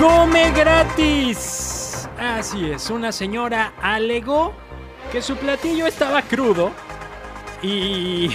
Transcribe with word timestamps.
come 0.00 0.50
gratis. 0.52 2.08
Así 2.18 2.70
es, 2.70 2.90
una 2.90 3.12
señora 3.12 3.72
alegó 3.82 4.52
que 5.12 5.20
su 5.20 5.36
platillo 5.36 5.86
estaba 5.86 6.22
crudo 6.22 6.70
y 7.62 8.30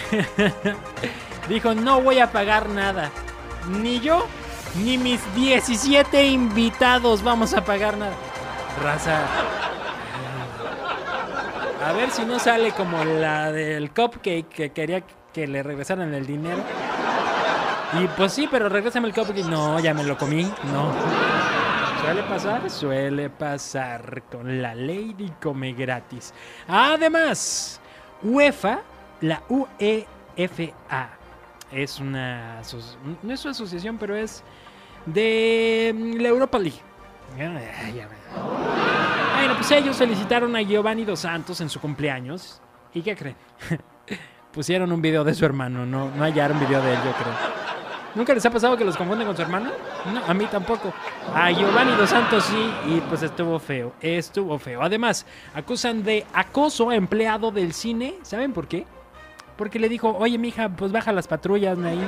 dijo, 1.50 1.74
no 1.74 2.02
voy 2.02 2.20
a 2.20 2.32
pagar 2.32 2.70
nada. 2.70 3.10
Ni 3.68 4.00
yo, 4.00 4.26
ni 4.84 4.98
mis 4.98 5.20
17 5.36 6.26
invitados 6.26 7.24
vamos 7.24 7.54
a 7.54 7.66
pagar 7.66 7.98
nada. 7.98 8.14
Raza. 8.84 9.22
A 11.84 11.94
ver 11.94 12.12
si 12.12 12.26
no 12.26 12.40
sale 12.40 12.72
como 12.72 13.04
la 13.04 13.52
del 13.52 13.92
cupcake 13.92 14.48
que 14.48 14.70
quería 14.72 15.04
que 15.34 15.48
le 15.48 15.64
regresaran 15.64 16.14
el 16.14 16.26
dinero. 16.26 16.64
Y 18.00 18.08
pues 18.08 18.34
sí, 18.34 18.48
pero 18.50 18.70
regrésame 18.70 19.08
el 19.08 19.14
cupcake. 19.14 19.46
No, 19.46 19.80
ya 19.80 19.94
me 19.94 20.04
lo 20.04 20.18
comí. 20.18 20.44
No. 20.44 21.35
Suele 22.06 22.22
pasar, 22.22 22.70
suele 22.70 23.30
pasar 23.32 24.22
con 24.32 24.62
la 24.62 24.76
Lady 24.76 25.34
Come 25.42 25.74
Gratis. 25.74 26.36
Además, 26.68 27.82
UEFA, 28.22 28.82
la 29.22 29.42
UEFA, 29.50 31.10
es 31.72 32.00
una. 32.00 32.62
No 33.24 33.34
es 33.34 33.40
su 33.40 33.50
asociación, 33.50 33.98
pero 33.98 34.16
es 34.16 34.44
de 35.08 35.96
mm, 35.98 36.22
la 36.22 36.28
Europa 36.28 36.60
League. 36.60 36.80
Bueno, 37.36 37.60
pues 39.56 39.72
ellos 39.72 39.98
felicitaron 39.98 40.56
a 40.56 40.62
Giovanni 40.62 41.06
Dos 41.06 41.22
Santos 41.22 41.60
en 41.62 41.72
su 41.72 41.82
cumpleaños. 41.82 42.62
¿Y 42.94 43.02
qué 43.02 43.16
creen? 43.16 43.36
Pusieron 44.54 44.92
un 44.92 45.02
video 45.02 45.24
de 45.24 45.34
su 45.34 45.44
hermano, 45.44 45.88
no, 45.88 46.12
no 46.12 46.24
hallaron 46.24 46.60
video 46.60 46.84
de 46.84 46.94
él, 46.94 47.00
yo 47.04 47.12
creo. 47.14 47.65
¿Nunca 48.16 48.34
les 48.34 48.46
ha 48.46 48.50
pasado 48.50 48.78
que 48.78 48.86
los 48.86 48.96
confunden 48.96 49.28
con 49.28 49.36
su 49.36 49.42
hermano? 49.42 49.72
No, 50.12 50.22
a 50.26 50.34
mí 50.34 50.46
tampoco. 50.46 50.94
A 51.34 51.52
Giovanni 51.52 51.92
Dos 51.96 52.10
Santos 52.10 52.46
sí, 52.46 52.72
y 52.88 53.02
pues 53.02 53.22
estuvo 53.24 53.60
feo, 53.60 53.94
estuvo 54.00 54.58
feo. 54.58 54.82
Además, 54.82 55.26
acusan 55.54 56.04
de 56.04 56.26
acoso 56.34 56.90
a 56.90 56.96
empleado 56.96 57.52
del 57.52 57.74
cine. 57.74 58.16
¿Saben 58.24 58.54
por 58.54 58.70
qué? 58.70 58.86
Porque 59.58 59.80
le 59.80 59.90
dijo, 59.90 60.16
oye, 60.18 60.38
mija, 60.38 60.70
pues 60.70 60.94
baja 60.94 61.12
las 61.12 61.28
patrullas, 61.28 61.78
Naín. 61.78 62.06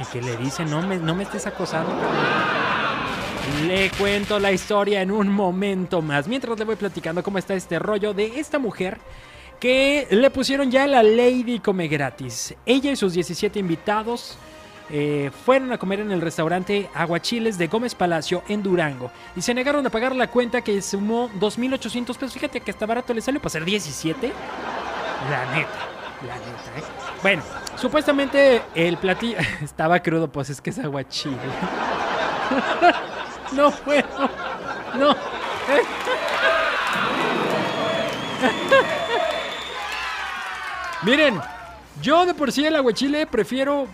Y 0.00 0.04
que 0.06 0.20
le 0.20 0.36
dice, 0.38 0.64
no 0.64 0.82
me, 0.82 0.96
no 0.96 1.14
me 1.14 1.22
estés 1.22 1.46
acosando. 1.46 1.92
Le 3.66 3.90
cuento 3.90 4.40
la 4.40 4.50
historia 4.50 5.02
en 5.02 5.12
un 5.12 5.28
momento 5.28 6.02
más. 6.02 6.26
Mientras 6.26 6.58
le 6.58 6.64
voy 6.64 6.76
platicando 6.76 7.22
cómo 7.22 7.38
está 7.38 7.54
este 7.54 7.78
rollo 7.78 8.12
de 8.12 8.40
esta 8.40 8.58
mujer 8.58 8.98
que 9.58 10.06
le 10.10 10.30
pusieron 10.30 10.70
ya 10.70 10.86
la 10.86 11.02
Lady 11.02 11.60
Come 11.60 11.88
Gratis. 11.88 12.54
Ella 12.66 12.92
y 12.92 12.96
sus 12.96 13.14
17 13.14 13.58
invitados 13.58 14.36
eh, 14.90 15.30
fueron 15.44 15.72
a 15.72 15.78
comer 15.78 16.00
en 16.00 16.12
el 16.12 16.20
restaurante 16.20 16.90
Aguachiles 16.94 17.56
de 17.56 17.68
Gómez 17.68 17.94
Palacio 17.94 18.42
en 18.48 18.62
Durango 18.62 19.10
y 19.34 19.40
se 19.40 19.54
negaron 19.54 19.86
a 19.86 19.90
pagar 19.90 20.14
la 20.14 20.28
cuenta 20.28 20.60
que 20.60 20.82
sumó 20.82 21.30
2.800 21.40 22.06
pesos. 22.06 22.34
Fíjate 22.34 22.60
que 22.60 22.70
hasta 22.70 22.84
barato 22.84 23.14
le 23.14 23.20
sale 23.20 23.40
para 23.40 23.50
ser 23.50 23.64
17. 23.64 24.32
La 25.30 25.54
neta, 25.54 25.70
la 26.26 26.36
neta, 26.36 26.78
¿eh? 26.78 26.82
Bueno, 27.22 27.42
supuestamente 27.76 28.60
el 28.74 28.98
platillo 28.98 29.38
estaba 29.62 30.00
crudo, 30.00 30.30
pues 30.30 30.50
es 30.50 30.60
que 30.60 30.70
es 30.70 30.78
aguachile. 30.78 31.36
No 33.52 33.70
puedo. 33.70 34.06
No. 34.98 35.14
Miren, 41.04 41.38
yo 42.00 42.24
de 42.24 42.32
por 42.32 42.50
sí 42.50 42.64
el 42.64 42.76
aguachile 42.76 43.26
prefiero 43.26 43.86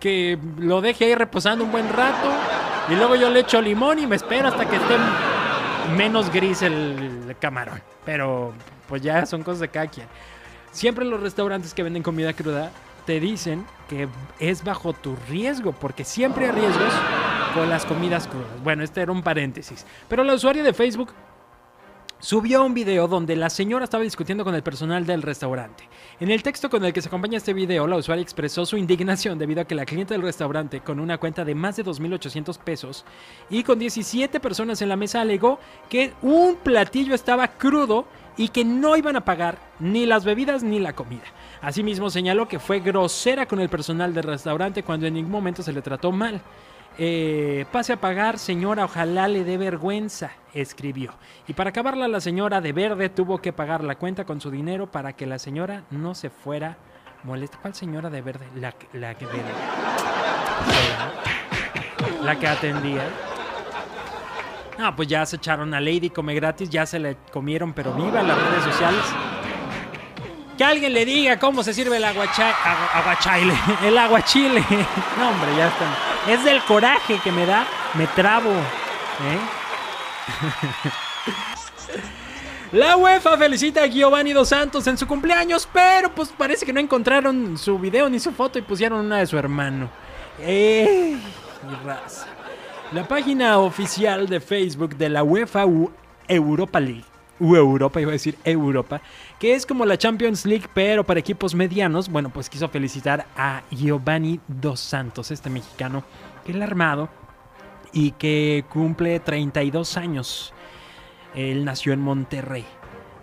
que 0.00 0.38
lo 0.58 0.80
deje 0.80 1.04
ahí 1.04 1.14
reposando 1.14 1.64
un 1.64 1.72
buen 1.72 1.92
rato 1.92 2.28
y 2.88 2.94
luego 2.94 3.14
yo 3.14 3.28
le 3.30 3.40
echo 3.40 3.60
limón 3.60 3.98
y 3.98 4.06
me 4.06 4.16
espero 4.16 4.48
hasta 4.48 4.68
que 4.68 4.76
esté 4.76 4.96
menos 5.96 6.32
gris 6.32 6.62
el 6.62 7.36
camarón. 7.40 7.82
Pero 8.04 8.54
pues 8.88 9.02
ya 9.02 9.26
son 9.26 9.42
cosas 9.42 9.60
de 9.60 9.68
cada 9.68 9.86
quien. 9.88 10.06
Siempre 10.72 11.04
los 11.04 11.20
restaurantes 11.20 11.74
que 11.74 11.82
venden 11.82 12.02
comida 12.02 12.32
cruda 12.32 12.70
te 13.04 13.20
dicen 13.20 13.66
que 13.88 14.08
es 14.38 14.64
bajo 14.64 14.92
tu 14.92 15.16
riesgo, 15.28 15.72
porque 15.72 16.04
siempre 16.04 16.46
hay 16.46 16.52
riesgos 16.52 16.92
con 17.54 17.68
las 17.68 17.84
comidas 17.84 18.26
crudas. 18.26 18.62
Bueno, 18.64 18.82
este 18.82 19.00
era 19.02 19.12
un 19.12 19.22
paréntesis. 19.22 19.86
Pero 20.08 20.24
la 20.24 20.34
usuaria 20.34 20.62
de 20.62 20.72
Facebook 20.72 21.12
subió 22.18 22.64
un 22.64 22.74
video 22.74 23.08
donde 23.08 23.36
la 23.36 23.50
señora 23.50 23.84
estaba 23.84 24.02
discutiendo 24.02 24.44
con 24.44 24.54
el 24.54 24.62
personal 24.62 25.04
del 25.06 25.22
restaurante. 25.22 25.88
En 26.18 26.30
el 26.30 26.42
texto 26.42 26.70
con 26.70 26.84
el 26.84 26.92
que 26.92 27.02
se 27.02 27.08
acompaña 27.08 27.36
este 27.36 27.52
video, 27.52 27.86
la 27.86 27.96
usuaria 27.96 28.22
expresó 28.22 28.64
su 28.64 28.76
indignación 28.76 29.38
debido 29.38 29.60
a 29.60 29.64
que 29.64 29.74
la 29.74 29.84
clienta 29.84 30.14
del 30.14 30.22
restaurante, 30.22 30.80
con 30.80 30.98
una 30.98 31.18
cuenta 31.18 31.44
de 31.44 31.54
más 31.54 31.76
de 31.76 31.84
2.800 31.84 32.58
pesos 32.58 33.04
y 33.50 33.62
con 33.62 33.78
17 33.78 34.40
personas 34.40 34.80
en 34.82 34.88
la 34.88 34.96
mesa, 34.96 35.20
alegó 35.20 35.58
que 35.88 36.14
un 36.22 36.56
platillo 36.56 37.14
estaba 37.14 37.48
crudo 37.48 38.06
y 38.36 38.48
que 38.48 38.64
no 38.64 38.96
iban 38.96 39.16
a 39.16 39.24
pagar 39.24 39.58
ni 39.78 40.06
las 40.06 40.24
bebidas 40.24 40.62
ni 40.62 40.78
la 40.78 40.94
comida. 40.94 41.24
Asimismo, 41.60 42.10
señaló 42.10 42.48
que 42.48 42.58
fue 42.58 42.80
grosera 42.80 43.46
con 43.46 43.60
el 43.60 43.68
personal 43.68 44.12
del 44.12 44.24
restaurante 44.24 44.82
cuando 44.82 45.06
en 45.06 45.14
ningún 45.14 45.32
momento 45.32 45.62
se 45.62 45.72
le 45.72 45.82
trató 45.82 46.12
mal. 46.12 46.40
Eh, 46.98 47.66
pase 47.72 47.92
a 47.92 48.00
pagar, 48.00 48.38
señora, 48.38 48.84
ojalá 48.86 49.28
le 49.28 49.44
dé 49.44 49.58
vergüenza, 49.58 50.30
escribió. 50.54 51.12
Y 51.46 51.52
para 51.52 51.70
acabarla, 51.70 52.08
la 52.08 52.20
señora 52.20 52.60
de 52.62 52.72
verde 52.72 53.08
tuvo 53.10 53.38
que 53.42 53.52
pagar 53.52 53.84
la 53.84 53.96
cuenta 53.96 54.24
con 54.24 54.40
su 54.40 54.50
dinero 54.50 54.90
para 54.90 55.12
que 55.12 55.26
la 55.26 55.38
señora 55.38 55.82
no 55.90 56.14
se 56.14 56.30
fuera 56.30 56.78
molesta. 57.22 57.58
¿Cuál 57.60 57.74
señora 57.74 58.08
de 58.08 58.22
verde? 58.22 58.46
La, 58.54 58.72
que- 58.72 58.88
la 58.98 59.14
que. 59.14 59.26
La 62.22 62.38
que 62.38 62.46
atendía. 62.48 63.02
No, 64.78 64.94
pues 64.96 65.08
ya 65.08 65.24
se 65.26 65.36
echaron 65.36 65.72
a 65.74 65.80
Lady 65.80 66.10
Come 66.10 66.34
Gratis, 66.34 66.68
ya 66.70 66.84
se 66.86 66.98
le 66.98 67.16
comieron, 67.32 67.72
pero 67.72 67.92
viva 67.92 68.22
las 68.22 68.36
redes 68.38 68.64
sociales. 68.64 69.02
Que 70.56 70.64
alguien 70.64 70.92
le 70.94 71.04
diga 71.04 71.38
cómo 71.38 71.62
se 71.62 71.74
sirve 71.74 71.98
el 71.98 72.04
aguachile. 72.04 73.54
El 73.84 73.98
aguachile. 73.98 74.64
No, 75.18 75.28
hombre, 75.30 75.56
ya 75.56 75.68
está. 75.68 75.86
Es 76.32 76.44
del 76.44 76.62
coraje 76.62 77.18
que 77.22 77.30
me 77.32 77.46
da. 77.46 77.66
Me 77.94 78.06
trabo. 78.08 78.50
¿eh? 78.50 79.38
La 82.72 82.96
UEFA 82.96 83.38
felicita 83.38 83.84
a 83.84 83.86
Giovanni 83.86 84.32
Dos 84.32 84.48
Santos 84.48 84.86
en 84.86 84.98
su 84.98 85.06
cumpleaños, 85.06 85.68
pero 85.72 86.12
pues 86.14 86.30
parece 86.36 86.66
que 86.66 86.72
no 86.72 86.80
encontraron 86.80 87.56
su 87.56 87.78
video 87.78 88.08
ni 88.08 88.18
su 88.18 88.32
foto 88.32 88.58
y 88.58 88.62
pusieron 88.62 89.06
una 89.06 89.18
de 89.18 89.26
su 89.26 89.38
hermano. 89.38 89.88
Raza! 91.84 92.26
La 92.92 93.06
página 93.06 93.58
oficial 93.58 94.28
de 94.28 94.40
Facebook 94.40 94.96
de 94.96 95.08
la 95.08 95.22
UEFA 95.22 95.64
Europa 96.28 96.80
League, 96.80 97.04
U 97.40 97.56
Europa, 97.56 98.00
iba 98.00 98.10
a 98.10 98.12
decir 98.12 98.36
Europa, 98.44 99.00
que 99.38 99.54
es 99.54 99.66
como 99.66 99.84
la 99.84 99.98
Champions 99.98 100.46
League, 100.46 100.66
pero 100.72 101.04
para 101.04 101.20
equipos 101.20 101.54
medianos, 101.54 102.08
bueno, 102.08 102.30
pues 102.30 102.48
quiso 102.48 102.68
felicitar 102.68 103.26
a 103.36 103.62
Giovanni 103.70 104.40
Dos 104.48 104.80
Santos, 104.80 105.30
este 105.30 105.50
mexicano, 105.50 106.04
que 106.44 106.52
el 106.52 106.62
armado 106.62 107.08
y 107.92 108.12
que 108.12 108.64
cumple 108.68 109.20
32 109.20 109.96
años. 109.96 110.52
Él 111.34 111.64
nació 111.64 111.92
en 111.92 112.00
Monterrey. 112.00 112.64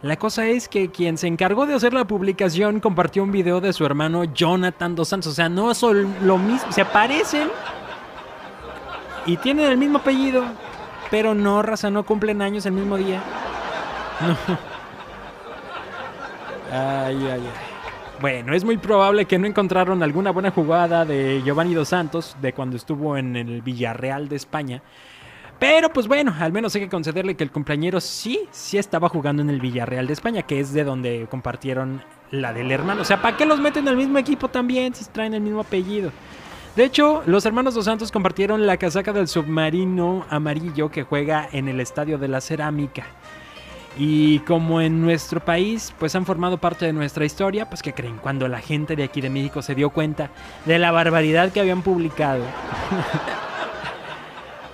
La 0.04 0.18
cosa 0.18 0.48
es 0.48 0.68
que 0.68 0.92
quien 0.92 1.18
se 1.18 1.28
encargó 1.28 1.66
de 1.66 1.76
hacer 1.76 1.94
la 1.94 2.06
publicación 2.06 2.82
compartió 2.82 3.24
un 3.24 3.32
video 3.32 3.62
de 3.62 3.72
su 3.72 3.86
hermano 3.86 4.26
Jonathan 4.26 4.96
Dos 4.96 5.08
Santos. 5.08 5.32
O 5.32 5.36
sea, 5.36 5.48
no 5.48 5.74
son 5.74 6.14
lo 6.24 6.38
mismo, 6.38 6.72
se 6.72 6.84
parecen 6.84 7.48
y 9.26 9.38
tienen 9.38 9.66
el 9.68 9.78
mismo 9.78 10.00
apellido, 10.00 10.44
pero 11.10 11.34
no, 11.34 11.62
raza, 11.62 11.90
no 11.90 12.04
cumplen 12.04 12.42
años 12.42 12.66
el 12.66 12.74
mismo 12.74 12.98
día. 12.98 13.24
Ay, 16.72 17.18
ay, 17.18 17.30
ay. 17.32 17.42
Bueno, 18.22 18.54
es 18.54 18.64
muy 18.64 18.78
probable 18.78 19.26
que 19.26 19.38
no 19.38 19.48
encontraron 19.48 20.02
alguna 20.02 20.32
buena 20.32 20.52
jugada 20.52 21.04
de 21.04 21.42
Giovanni 21.44 21.74
Dos 21.74 21.90
Santos 21.90 22.38
de 22.42 22.54
cuando 22.54 22.78
estuvo 22.78 23.18
en 23.18 23.36
el 23.36 23.62
Villarreal 23.62 24.30
de 24.30 24.38
España. 24.38 24.82
Pero 25.60 25.92
pues 25.92 26.08
bueno, 26.08 26.34
al 26.40 26.52
menos 26.52 26.74
hay 26.76 26.82
que 26.82 26.90
concederle 26.90 27.36
que 27.36 27.44
el 27.44 27.52
cumpleañero 27.52 28.02
sí, 28.02 28.48
sí 28.52 28.78
estaba 28.78 29.10
jugando 29.10 29.42
en 29.42 29.50
el 29.50 29.60
Villarreal 29.60 30.08
de 30.08 30.14
España, 30.14 30.42
que 30.44 30.60
es 30.60 30.74
de 30.74 30.84
donde 30.84 31.28
compartieron 31.30 32.02
la 32.32 32.54
del 32.54 32.72
hermano. 32.72 33.02
O 33.02 33.06
sea, 33.06 33.22
¿para 33.22 33.38
qué 33.38 33.46
los 33.46 33.60
meten 33.60 33.88
al 33.88 33.98
mismo 33.98 34.18
equipo 34.18 34.48
también 34.48 34.96
si 34.96 35.06
traen 35.06 35.34
el 35.34 35.42
mismo 35.42 35.62
apellido? 35.62 36.12
De 36.76 36.86
hecho, 36.86 37.24
los 37.28 37.46
hermanos 37.46 37.76
Dos 37.76 37.86
Santos 37.86 38.12
compartieron 38.12 38.66
la 38.66 38.78
casaca 38.78 39.14
del 39.14 39.28
submarino 39.28 40.26
amarillo 40.30 40.90
que 40.90 41.04
juega 41.04 41.48
en 41.52 41.68
el 41.68 41.80
Estadio 41.80 42.18
de 42.18 42.28
la 42.28 42.42
Cerámica. 42.42 43.06
Y 43.98 44.40
como 44.40 44.82
en 44.82 45.02
nuestro 45.02 45.40
país, 45.40 45.94
pues 46.00 46.16
han 46.16 46.26
formado 46.26 46.58
parte 46.58 46.86
de 46.86 46.94
nuestra 46.94 47.26
historia, 47.26 47.70
pues 47.70 47.82
que 47.84 47.94
creen, 47.94 48.18
cuando 48.18 48.48
la 48.48 48.60
gente 48.60 48.96
de 48.96 49.04
aquí 49.04 49.22
de 49.22 49.30
México 49.30 49.62
se 49.62 49.76
dio 49.76 49.92
cuenta 49.92 50.32
de 50.66 50.80
la 50.80 50.92
barbaridad 50.92 51.52
que 51.52 51.60
habían 51.60 51.82
publicado. 51.82 52.44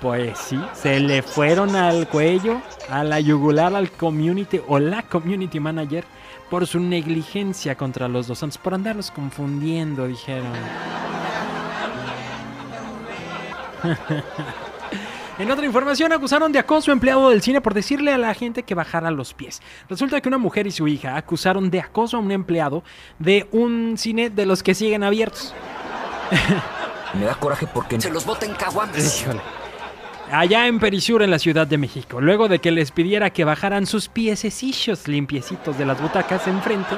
Pues 0.01 0.38
sí, 0.39 0.57
se 0.71 1.01
le 1.01 1.21
fueron 1.21 1.75
al 1.75 2.07
cuello, 2.07 2.62
a 2.89 3.04
la 3.04 3.19
yugular 3.19 3.75
al 3.75 3.92
community 3.92 4.62
o 4.69 4.80
la 4.80 5.04
community 5.04 5.60
manager 5.60 6.06
por 6.50 6.65
su 6.65 6.80
negligencia 6.80 7.75
contra 7.75 8.07
los 8.07 8.27
dos 8.27 8.39
santos, 8.39 8.57
por 8.57 8.74
andarlos 8.74 9.12
confundiendo, 9.12 10.07
dijeron. 10.07 10.54
En 15.39 15.50
otra 15.50 15.65
información, 15.65 16.12
acusaron 16.12 16.51
de 16.51 16.59
acoso 16.59 16.91
a 16.91 16.94
empleado 16.94 17.30
del 17.30 17.41
cine 17.41 17.62
por 17.62 17.74
decirle 17.74 18.12
a 18.12 18.18
la 18.18 18.33
gente 18.33 18.63
que 18.63 18.75
bajara 18.75 19.09
los 19.09 19.33
pies. 19.33 19.62
Resulta 19.88 20.19
que 20.19 20.27
una 20.27 20.38
mujer 20.38 20.68
y 20.68 20.71
su 20.71 20.86
hija 20.86 21.15
acusaron 21.15 21.71
de 21.71 21.80
acoso 21.80 22.18
a 22.18 22.19
un 22.19 22.33
empleado 22.33 22.83
de 23.19 23.47
un 23.53 23.97
cine 23.97 24.30
de 24.30 24.45
los 24.45 24.62
que 24.62 24.75
siguen 24.75 25.01
abiertos. 25.01 25.56
Me 27.18 27.25
da 27.25 27.36
coraje 27.36 27.68
porque 27.74 28.01
Se 28.01 28.12
los 28.12 28.25
boten 28.25 28.53
caguamas. 28.53 29.21
Híjole. 29.21 29.39
Allá 30.30 30.68
en 30.68 30.77
Perisur, 30.77 31.24
en 31.24 31.31
la 31.31 31.39
Ciudad 31.39 31.65
de 31.65 31.77
México, 31.77 32.19
luego 32.19 32.50
de 32.50 32.59
que 32.59 32.71
les 32.71 32.91
pidiera 32.91 33.30
que 33.30 33.45
bajaran 33.45 33.86
sus 33.88 34.09
piececillos 34.09 35.07
limpiecitos 35.07 35.77
de 35.77 35.86
las 35.86 36.00
butacas 36.01 36.47
enfrente, 36.47 36.97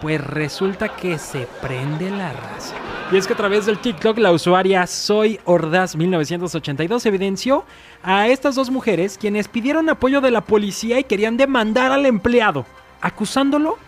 pues 0.00 0.20
resulta 0.20 0.88
que 0.88 1.18
se 1.18 1.46
prende 1.60 2.10
la 2.10 2.32
raza. 2.32 2.74
Y 3.12 3.16
es 3.16 3.26
que 3.26 3.32
a 3.32 3.36
través 3.36 3.66
del 3.66 3.78
TikTok 3.78 4.18
la 4.18 4.32
usuaria 4.32 4.86
Soy 4.86 5.40
Ordaz 5.44 5.96
1982 5.96 7.06
evidenció 7.06 7.64
a 8.02 8.28
estas 8.28 8.54
dos 8.54 8.70
mujeres 8.70 9.18
quienes 9.18 9.48
pidieron 9.48 9.88
apoyo 9.88 10.20
de 10.20 10.30
la 10.30 10.42
policía 10.42 10.98
y 10.98 11.04
querían 11.04 11.36
demandar 11.36 11.92
al 11.92 12.06
empleado, 12.06 12.66
acusándolo 13.00 13.78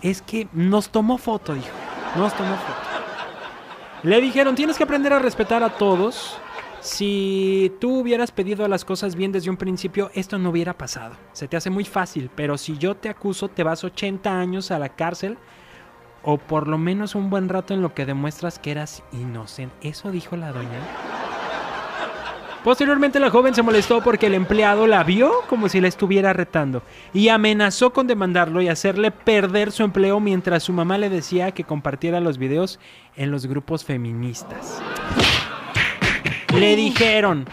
es 0.00 0.22
que 0.22 0.48
nos 0.52 0.88
tomó 0.88 1.18
foto, 1.18 1.54
dijo. 1.54 1.68
Nos 2.16 2.34
tomó 2.34 2.56
foto. 2.56 2.92
Le 4.02 4.20
dijeron, 4.20 4.54
tienes 4.54 4.76
que 4.76 4.84
aprender 4.84 5.12
a 5.12 5.18
respetar 5.18 5.62
a 5.62 5.70
todos. 5.70 6.36
Si 6.82 7.72
tú 7.80 8.00
hubieras 8.00 8.32
pedido 8.32 8.66
las 8.66 8.84
cosas 8.84 9.14
bien 9.14 9.30
desde 9.30 9.50
un 9.50 9.56
principio, 9.56 10.10
esto 10.14 10.36
no 10.36 10.50
hubiera 10.50 10.76
pasado. 10.76 11.14
Se 11.32 11.46
te 11.46 11.56
hace 11.56 11.70
muy 11.70 11.84
fácil, 11.84 12.28
pero 12.34 12.58
si 12.58 12.76
yo 12.76 12.96
te 12.96 13.08
acuso, 13.08 13.46
te 13.46 13.62
vas 13.62 13.84
80 13.84 14.36
años 14.36 14.72
a 14.72 14.80
la 14.80 14.88
cárcel 14.88 15.38
o 16.24 16.38
por 16.38 16.66
lo 16.66 16.78
menos 16.78 17.14
un 17.14 17.30
buen 17.30 17.48
rato 17.48 17.72
en 17.72 17.82
lo 17.82 17.94
que 17.94 18.04
demuestras 18.04 18.58
que 18.58 18.72
eras 18.72 19.04
inocente. 19.12 19.76
Eso 19.88 20.10
dijo 20.10 20.36
la 20.36 20.50
doña. 20.50 20.80
Posteriormente 22.64 23.20
la 23.20 23.30
joven 23.30 23.54
se 23.54 23.62
molestó 23.62 24.02
porque 24.02 24.26
el 24.26 24.34
empleado 24.34 24.88
la 24.88 25.04
vio 25.04 25.32
como 25.48 25.68
si 25.68 25.80
la 25.80 25.88
estuviera 25.88 26.32
retando 26.32 26.82
y 27.14 27.28
amenazó 27.28 27.92
con 27.92 28.08
demandarlo 28.08 28.60
y 28.60 28.68
hacerle 28.68 29.12
perder 29.12 29.70
su 29.70 29.84
empleo 29.84 30.18
mientras 30.18 30.64
su 30.64 30.72
mamá 30.72 30.98
le 30.98 31.10
decía 31.10 31.52
que 31.52 31.64
compartiera 31.64 32.18
los 32.18 32.38
videos 32.38 32.80
en 33.16 33.30
los 33.30 33.46
grupos 33.46 33.84
feministas. 33.84 34.80
Le 36.54 36.76
dijeron, 36.76 37.48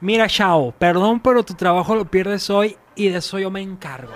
mira 0.00 0.26
Shao, 0.28 0.72
perdón 0.78 1.20
pero 1.20 1.42
tu 1.42 1.54
trabajo 1.54 1.96
lo 1.96 2.04
pierdes 2.04 2.48
hoy 2.50 2.76
y 2.94 3.08
de 3.08 3.18
eso 3.18 3.38
yo 3.38 3.50
me 3.50 3.60
encargo. 3.60 4.12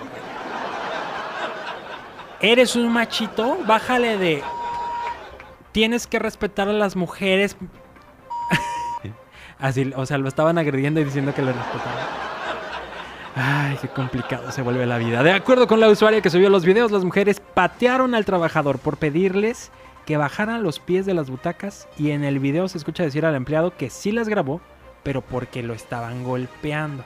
Eres 2.39 2.75
un 2.75 2.91
machito, 2.91 3.57
bájale 3.67 4.17
de... 4.17 4.41
Tienes 5.73 6.07
que 6.07 6.19
respetar 6.19 6.69
a 6.69 6.73
las 6.73 6.95
mujeres. 6.95 7.57
Así, 9.59 9.91
o 9.95 10.05
sea, 10.05 10.17
lo 10.17 10.29
estaban 10.29 10.57
agrediendo 10.57 11.01
y 11.01 11.03
diciendo 11.03 11.33
que 11.33 11.41
lo 11.41 11.51
respetaban. 11.51 12.29
Ay, 13.35 13.77
qué 13.81 13.89
complicado 13.89 14.51
se 14.51 14.61
vuelve 14.61 14.85
la 14.85 14.97
vida. 14.97 15.21
De 15.21 15.33
acuerdo 15.33 15.67
con 15.67 15.79
la 15.79 15.89
usuaria 15.89 16.21
que 16.21 16.29
subió 16.29 16.49
los 16.49 16.65
videos, 16.65 16.91
las 16.91 17.03
mujeres 17.03 17.41
patearon 17.53 18.15
al 18.15 18.25
trabajador 18.25 18.79
por 18.79 18.97
pedirles 18.97 19.71
que 20.09 20.17
bajaran 20.17 20.63
los 20.63 20.79
pies 20.79 21.05
de 21.05 21.13
las 21.13 21.29
butacas 21.29 21.87
y 21.95 22.09
en 22.09 22.23
el 22.23 22.39
video 22.39 22.67
se 22.67 22.79
escucha 22.79 23.03
decir 23.03 23.27
al 23.27 23.35
empleado 23.35 23.77
que 23.77 23.91
sí 23.91 24.11
las 24.11 24.27
grabó, 24.27 24.59
pero 25.03 25.21
porque 25.21 25.61
lo 25.61 25.75
estaban 25.75 26.23
golpeando. 26.23 27.03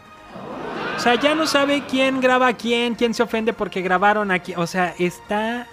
O 0.95 0.99
sea, 1.01 1.15
ya 1.15 1.35
no 1.35 1.45
sabe 1.45 1.83
quién 1.85 2.21
graba 2.21 2.47
a 2.47 2.53
quién, 2.55 2.95
quién 2.95 3.13
se 3.13 3.21
ofende 3.21 3.51
porque 3.51 3.81
grabaron 3.81 4.31
aquí. 4.31 4.53
O 4.55 4.65
sea, 4.67 4.95
está... 4.99 5.67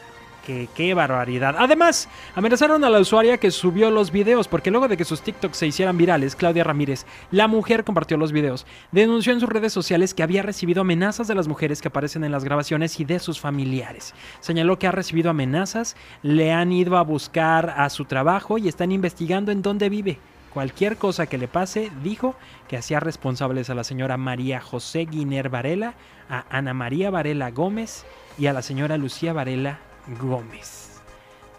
Que, 0.47 0.69
qué 0.75 0.95
barbaridad. 0.95 1.55
Además, 1.59 2.09
amenazaron 2.35 2.83
a 2.83 2.91
la 2.91 2.99
usuaria 2.99 3.39
que 3.39 3.51
subió 3.51 3.91
los 3.91 4.11
videos, 4.11 4.49
porque 4.49 4.71
luego 4.71 4.89
de 4.89 4.97
que 4.97 5.05
sus 5.05 5.21
TikToks 5.21 5.57
se 5.57 5.67
hicieran 5.67 5.99
virales, 5.99 6.35
Claudia 6.35 6.65
Ramírez, 6.65 7.05
la 7.31 7.47
mujer 7.47 7.85
compartió 7.85 8.17
los 8.17 8.33
videos, 8.33 8.67
denunció 8.91 9.33
en 9.33 9.41
sus 9.41 9.49
redes 9.49 9.73
sociales 9.73 10.15
que 10.15 10.23
había 10.23 10.43
recibido 10.43 10.81
amenazas 10.81 11.29
de 11.29 11.35
las 11.35 11.47
mujeres 11.47 11.83
que 11.83 11.89
aparecen 11.89 12.25
en 12.25 12.33
las 12.33 12.45
grabaciones 12.45 12.99
y 13.01 13.05
de 13.05 13.19
sus 13.19 13.39
familiares. 13.39 14.15
Señaló 14.41 14.79
que 14.79 14.87
ha 14.87 14.93
recibido 14.93 15.31
amenazas, 15.31 15.95
le 16.23 16.53
han 16.53 16.73
ido 16.73 16.97
a 16.97 17.03
buscar 17.03 17.75
a 17.77 17.91
su 17.91 18.07
trabajo 18.07 18.57
y 18.57 18.69
están 18.69 18.93
investigando 18.93 19.53
en 19.53 19.63
dónde 19.63 19.89
vive. 19.89 20.19
Cualquier 20.55 20.97
cosa 20.97 21.27
que 21.27 21.39
le 21.39 21.47
pase, 21.47 21.93
dijo 22.03 22.35
que 22.67 22.77
hacía 22.77 22.99
responsables 22.99 23.71
a 23.71 23.75
la 23.75 23.85
señora 23.85 24.17
María 24.17 24.61
José 24.61 25.05
Guiner 25.05 25.49
Varela, 25.49 25.95
a 26.29 26.45
Ana 26.51 26.75
María 26.75 27.11
Varela 27.11 27.51
Gómez 27.51 28.05
y 28.37 28.47
a 28.47 28.53
la 28.53 28.63
señora 28.63 28.97
Lucía 28.97 29.33
Varela 29.33 29.79
Gómez. 30.21 31.01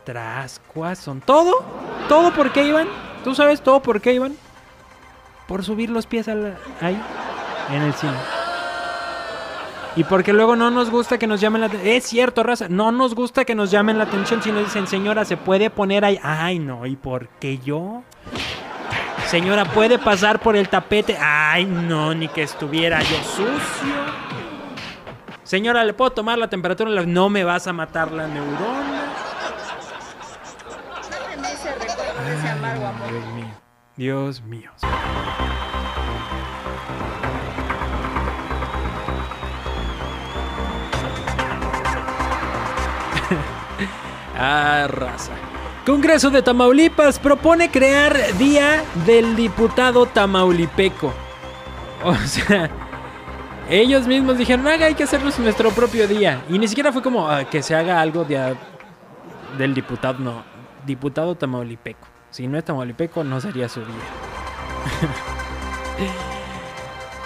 Trascuas 0.04 0.98
son 1.00 1.22
todo, 1.22 1.64
todo 2.10 2.34
por 2.34 2.52
qué 2.52 2.66
iban. 2.66 2.88
¿Tú 3.24 3.36
sabes 3.36 3.62
todo 3.62 3.82
por 3.82 4.02
qué 4.02 4.14
iban? 4.14 4.36
Por 5.48 5.64
subir 5.64 5.90
los 5.90 6.06
pies 6.08 6.28
al- 6.28 6.58
ahí, 6.82 7.00
en 7.70 7.82
el 7.84 7.94
cine. 7.94 8.14
Y 9.96 10.06
porque 10.06 10.32
luego 10.32 10.56
no 10.56 10.72
nos 10.72 10.90
gusta 10.90 11.18
que 11.20 11.28
nos 11.28 11.42
llamen 11.42 11.62
la 11.62 11.68
atención. 11.68 11.92
Es 11.96 12.06
cierto, 12.06 12.44
raza. 12.44 12.68
No 12.70 12.92
nos 12.94 13.14
gusta 13.14 13.44
que 13.44 13.56
nos 13.56 13.70
llamen 13.72 13.98
la 13.98 14.06
atención 14.06 14.42
si 14.42 14.52
nos 14.52 14.64
dicen, 14.64 14.88
señora, 14.88 15.26
se 15.26 15.36
puede 15.38 15.70
poner 15.70 16.06
ahí. 16.06 16.18
Ay, 16.24 16.60
no, 16.60 16.86
¿y 16.86 16.96
por 16.96 17.28
qué 17.28 17.58
yo? 17.60 18.02
Señora, 19.28 19.66
¿puede 19.66 20.00
pasar 20.00 20.40
por 20.40 20.56
el 20.56 20.70
tapete? 20.70 21.18
Ay, 21.20 21.66
no, 21.66 22.14
ni 22.14 22.28
que 22.30 22.44
estuviera 22.44 23.02
yo 23.02 23.18
sucio. 23.24 24.31
Señora, 25.52 25.84
¿le 25.84 25.94
puedo 25.94 26.12
tomar 26.12 26.38
la 26.38 26.50
temperatura? 26.50 26.90
No 27.06 27.28
me 27.28 27.44
vas 27.44 27.68
a 27.68 27.74
matar 27.74 28.14
la 28.14 28.26
neurona. 28.26 29.12
Dame 31.36 31.52
ese 31.52 31.76
recuerdo 31.76 32.24
de 32.24 32.36
ese 32.36 32.48
amargo 32.48 32.88
amor. 32.88 33.12
Dios 33.12 33.26
mío. 33.34 33.52
Dios 33.98 34.42
mío. 34.44 34.72
ah, 44.40 44.88
raza. 44.88 45.34
Congreso 45.86 46.30
de 46.30 46.42
Tamaulipas 46.42 47.20
propone 47.20 47.70
crear 47.70 48.16
Día 48.38 48.86
del 49.06 49.36
Diputado 49.36 50.06
Tamaulipeco. 50.06 51.12
O 52.06 52.16
sea, 52.16 52.72
ellos 53.72 54.06
mismos 54.06 54.38
dijeron, 54.38 54.68
haga, 54.68 54.88
hay 54.88 54.96
que 54.96 55.04
hacernos 55.04 55.40
nuestro 55.40 55.72
propio 55.72 56.06
día. 56.06 56.44
Y 56.50 56.60
ni 56.60 56.68
siquiera 56.68 56.92
fue 56.92 57.02
como 57.02 57.30
ah, 57.30 57.46
que 57.46 57.64
se 57.64 57.74
haga 57.74 58.02
algo 58.02 58.26
de, 58.26 58.54
del 59.58 59.74
diputado, 59.74 60.20
no. 60.20 60.44
Diputado 60.86 61.36
Tamaulipeco. 61.36 62.06
Si 62.32 62.48
no 62.48 62.58
es 62.58 62.66
Tamaulipeco, 62.66 63.24
no 63.24 63.40
sería 63.40 63.70
su 63.70 63.80
día. 63.80 63.88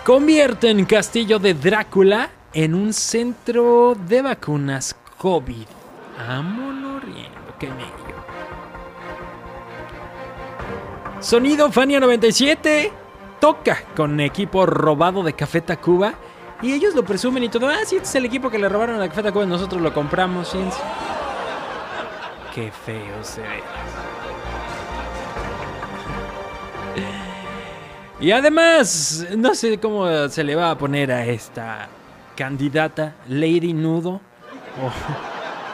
Convierten 0.06 0.86
Castillo 0.86 1.40
de 1.40 1.56
Drácula 1.56 2.30
en 2.54 2.76
un 2.76 2.94
centro 2.94 3.98
de 4.08 4.22
vacunas 4.22 4.96
COVID. 5.18 5.66
Vámonos 6.28 7.04
riendo, 7.04 7.56
qué 7.58 7.70
medio. 7.70 7.90
Sonido 11.22 11.72
Fania 11.72 12.00
97 12.00 12.92
toca 13.40 13.82
con 13.96 14.20
equipo 14.20 14.68
robado 14.68 15.24
de 15.24 15.34
Café 15.34 15.62
Tacuba. 15.62 16.14
Y 16.62 16.74
ellos 16.74 16.96
lo 16.96 17.04
presumen 17.04 17.44
y 17.44 17.50
todo. 17.50 17.68
Ah, 17.68 17.80
sí, 17.86 17.98
este 17.98 18.08
es 18.08 18.16
el 18.16 18.26
equipo 18.26 18.50
que 18.50 18.58
le 18.58 18.70
robaron 18.70 19.02
a 19.02 19.08
Café 19.08 19.24
Tacuba. 19.24 19.46
Nosotros 19.46 19.82
lo 19.82 19.94
compramos. 19.94 20.56
Qué 22.54 22.72
feo 22.72 23.24
se 23.24 23.42
ve. 23.42 23.64
Y 28.20 28.32
además, 28.32 29.28
no 29.36 29.54
sé 29.54 29.78
cómo 29.78 30.30
se 30.30 30.44
le 30.44 30.56
va 30.56 30.72
a 30.72 30.78
poner 30.78 31.12
a 31.12 31.26
esta 31.26 31.90
candidata, 32.36 33.16
Lady 33.28 33.74
Nudo 33.74 34.22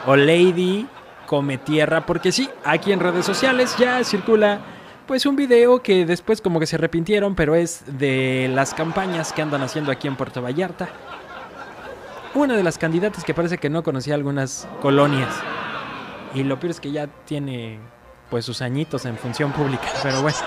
o, 0.06 0.10
o 0.10 0.16
Lady 0.16 0.86
Come 1.26 1.58
Tierra, 1.58 2.04
porque 2.04 2.32
sí, 2.32 2.50
aquí 2.64 2.92
en 2.92 3.00
redes 3.00 3.24
sociales 3.24 3.76
ya 3.78 4.02
circula 4.02 4.60
pues 5.06 5.26
un 5.26 5.36
video 5.36 5.82
que 5.82 6.04
después 6.06 6.40
como 6.40 6.60
que 6.60 6.66
se 6.66 6.76
arrepintieron, 6.76 7.34
pero 7.34 7.54
es 7.54 7.82
de 7.98 8.50
las 8.52 8.74
campañas 8.74 9.32
que 9.32 9.42
andan 9.42 9.62
haciendo 9.62 9.92
aquí 9.92 10.08
en 10.08 10.16
Puerto 10.16 10.42
Vallarta. 10.42 10.88
Una 12.34 12.56
de 12.56 12.62
las 12.62 12.78
candidatas 12.78 13.24
que 13.24 13.34
parece 13.34 13.58
que 13.58 13.68
no 13.68 13.82
conocía 13.82 14.14
algunas 14.14 14.66
colonias. 14.80 15.34
Y 16.34 16.44
lo 16.44 16.58
peor 16.58 16.70
es 16.70 16.80
que 16.80 16.90
ya 16.90 17.06
tiene 17.26 17.78
pues 18.30 18.46
sus 18.46 18.62
añitos 18.62 19.04
en 19.04 19.18
función 19.18 19.52
pública, 19.52 19.86
pero 20.02 20.22
bueno. 20.22 20.38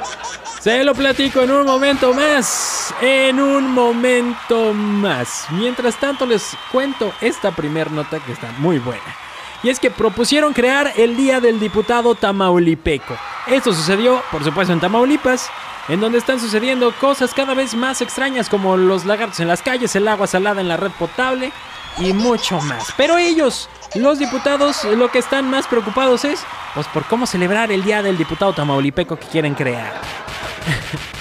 Se 0.60 0.84
lo 0.84 0.96
platico 0.96 1.42
en 1.42 1.52
un 1.52 1.66
momento 1.66 2.14
más. 2.14 2.94
En 3.02 3.40
un 3.40 3.72
momento 3.72 4.74
más. 4.74 5.46
Mientras 5.52 5.96
tanto 6.00 6.26
les 6.26 6.58
cuento 6.72 7.14
esta 7.22 7.52
primer 7.52 7.92
nota 7.92 8.20
que 8.20 8.32
está 8.32 8.52
muy 8.58 8.80
buena. 8.80 9.25
Y 9.66 9.70
es 9.70 9.80
que 9.80 9.90
propusieron 9.90 10.54
crear 10.54 10.94
el 10.96 11.18
Día 11.18 11.42
del 11.42 11.60
Diputado 11.60 12.14
Tamaulipeco. 12.14 13.18
Esto 13.48 13.74
sucedió, 13.74 14.22
por 14.32 14.44
supuesto, 14.44 14.72
en 14.72 14.80
Tamaulipas, 14.80 15.50
en 15.90 16.00
donde 16.00 16.20
están 16.20 16.40
sucediendo 16.40 16.94
cosas 17.02 17.34
cada 17.34 17.56
vez 17.56 17.74
más 17.74 18.00
extrañas 18.00 18.48
como 18.48 18.78
los 18.78 19.06
lagartos 19.06 19.40
en 19.40 19.48
las 19.48 19.64
calles, 19.64 19.96
el 19.96 20.08
agua 20.08 20.28
salada 20.28 20.62
en 20.62 20.68
la 20.68 20.78
red 20.78 20.92
potable 20.92 21.52
y 21.98 22.14
mucho 22.14 22.62
más. 22.62 22.94
Pero 22.96 23.18
ellos, 23.18 23.68
los 23.96 24.20
diputados, 24.20 24.84
lo 24.84 25.10
que 25.10 25.18
están 25.18 25.50
más 25.50 25.66
preocupados 25.66 26.26
es 26.26 26.44
pues 26.76 26.88
por 26.90 27.06
cómo 27.06 27.26
celebrar 27.26 27.72
el 27.72 27.84
Día 27.84 28.04
del 28.04 28.20
Diputado 28.20 28.54
Tamaulipeco 28.54 29.16
que 29.16 29.26
quieren 29.26 29.56
crear. 29.56 30.00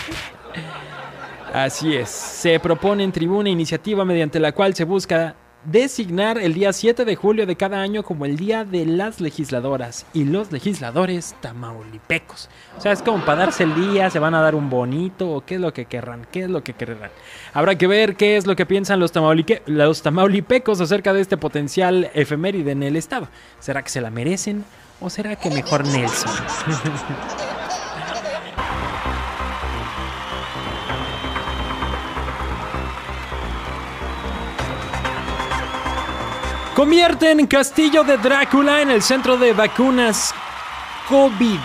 Así 1.54 1.96
es, 1.96 2.10
se 2.10 2.60
propone 2.60 3.04
en 3.04 3.12
tribuna 3.12 3.48
iniciativa 3.48 4.04
mediante 4.04 4.38
la 4.38 4.52
cual 4.52 4.74
se 4.74 4.84
busca 4.84 5.34
designar 5.64 6.38
el 6.38 6.54
día 6.54 6.72
7 6.72 7.04
de 7.04 7.16
julio 7.16 7.46
de 7.46 7.56
cada 7.56 7.80
año 7.80 8.02
como 8.02 8.24
el 8.24 8.36
día 8.36 8.64
de 8.64 8.86
las 8.86 9.20
legisladoras 9.20 10.06
y 10.12 10.24
los 10.24 10.52
legisladores 10.52 11.34
tamaulipecos. 11.40 12.48
O 12.76 12.80
sea, 12.80 12.92
es 12.92 13.02
como 13.02 13.24
para 13.24 13.40
darse 13.40 13.64
el 13.64 13.74
día, 13.74 14.10
se 14.10 14.18
van 14.18 14.34
a 14.34 14.40
dar 14.40 14.54
un 14.54 14.68
bonito 14.68 15.30
o 15.30 15.44
qué 15.44 15.56
es 15.56 15.60
lo 15.60 15.72
que 15.72 15.86
querrán, 15.86 16.26
qué 16.30 16.44
es 16.44 16.50
lo 16.50 16.62
que 16.62 16.74
querrán. 16.74 17.10
Habrá 17.52 17.76
que 17.76 17.86
ver 17.86 18.16
qué 18.16 18.36
es 18.36 18.46
lo 18.46 18.56
que 18.56 18.66
piensan 18.66 19.00
los, 19.00 19.12
los 19.66 20.02
tamaulipecos 20.02 20.80
acerca 20.80 21.12
de 21.12 21.20
este 21.20 21.36
potencial 21.36 22.10
efeméride 22.14 22.72
en 22.72 22.82
el 22.82 22.96
estado. 22.96 23.28
¿Será 23.60 23.82
que 23.82 23.90
se 23.90 24.00
la 24.00 24.10
merecen 24.10 24.64
o 25.00 25.10
será 25.10 25.36
que 25.36 25.50
mejor 25.50 25.86
Nelson? 25.86 26.30
Convierten 36.74 37.46
Castillo 37.46 38.02
de 38.02 38.16
Drácula 38.18 38.82
en 38.82 38.90
el 38.90 39.00
centro 39.00 39.36
de 39.36 39.52
vacunas 39.52 40.34
COVID. 41.08 41.60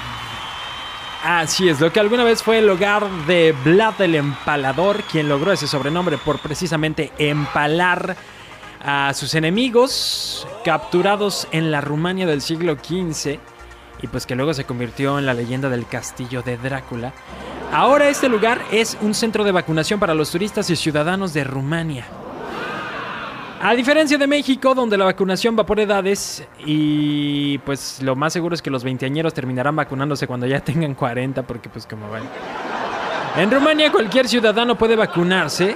Así 1.24 1.68
es, 1.68 1.80
lo 1.80 1.92
que 1.92 2.00
alguna 2.00 2.24
vez 2.24 2.44
fue 2.44 2.60
el 2.60 2.70
hogar 2.70 3.10
de 3.26 3.56
Vlad 3.64 4.00
el 4.02 4.14
Empalador, 4.14 5.02
quien 5.12 5.28
logró 5.28 5.52
ese 5.52 5.66
sobrenombre 5.66 6.20
por 6.20 6.38
precisamente 6.38 7.12
empalar 7.18 8.16
a 8.82 9.12
sus 9.16 9.34
enemigos 9.34 10.48
capturados 10.64 11.48
en 11.52 11.72
la 11.72 11.82
Rumania 11.82 12.28
del 12.28 12.42
siglo 12.42 12.76
XV 12.76 13.40
y 14.04 14.08
pues 14.08 14.28
que 14.28 14.36
luego 14.36 14.54
se 14.54 14.66
convirtió 14.66 15.18
en 15.18 15.26
la 15.26 15.34
leyenda 15.34 15.70
del 15.70 15.88
castillo 15.88 16.44
de 16.44 16.58
Drácula. 16.58 17.14
Ahora 17.74 18.10
este 18.10 18.30
lugar 18.30 18.62
es 18.72 18.96
un 19.02 19.16
centro 19.16 19.44
de 19.44 19.54
vacunación 19.54 20.00
para 20.00 20.14
los 20.14 20.30
turistas 20.30 20.70
y 20.70 20.76
ciudadanos 20.76 21.34
de 21.34 21.46
Rumania. 21.46 22.06
A 23.62 23.76
diferencia 23.76 24.18
de 24.18 24.26
México, 24.26 24.74
donde 24.74 24.98
la 24.98 25.04
vacunación 25.04 25.58
va 25.60 25.66
por 25.66 25.82
edades 25.82 26.48
y 26.66 27.58
pues 27.60 28.02
lo 28.02 28.16
más 28.16 28.32
seguro 28.32 28.56
es 28.56 28.62
que 28.62 28.70
los 28.70 28.86
veinteañeros 28.86 29.34
terminarán 29.34 29.76
vacunándose 29.76 30.28
cuando 30.28 30.48
ya 30.48 30.62
tengan 30.62 30.96
40 30.96 31.44
porque 31.44 31.68
pues 31.68 31.86
como 31.86 32.10
van. 32.10 32.24
En 33.36 33.52
Rumania 33.52 33.92
cualquier 33.92 34.30
ciudadano 34.30 34.78
puede 34.78 34.96
vacunarse, 34.96 35.76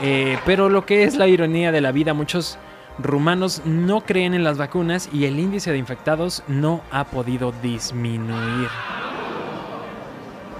eh, 0.00 0.38
pero 0.46 0.68
lo 0.68 0.86
que 0.86 1.02
es 1.02 1.16
la 1.16 1.26
ironía 1.26 1.72
de 1.72 1.80
la 1.80 1.90
vida, 1.90 2.14
muchos 2.14 2.56
rumanos 2.98 3.62
no 3.64 4.02
creen 4.02 4.34
en 4.34 4.44
las 4.44 4.56
vacunas 4.56 5.08
y 5.12 5.24
el 5.24 5.40
índice 5.40 5.72
de 5.72 5.78
infectados 5.78 6.44
no 6.46 6.82
ha 6.92 7.04
podido 7.04 7.52
disminuir. 7.62 8.68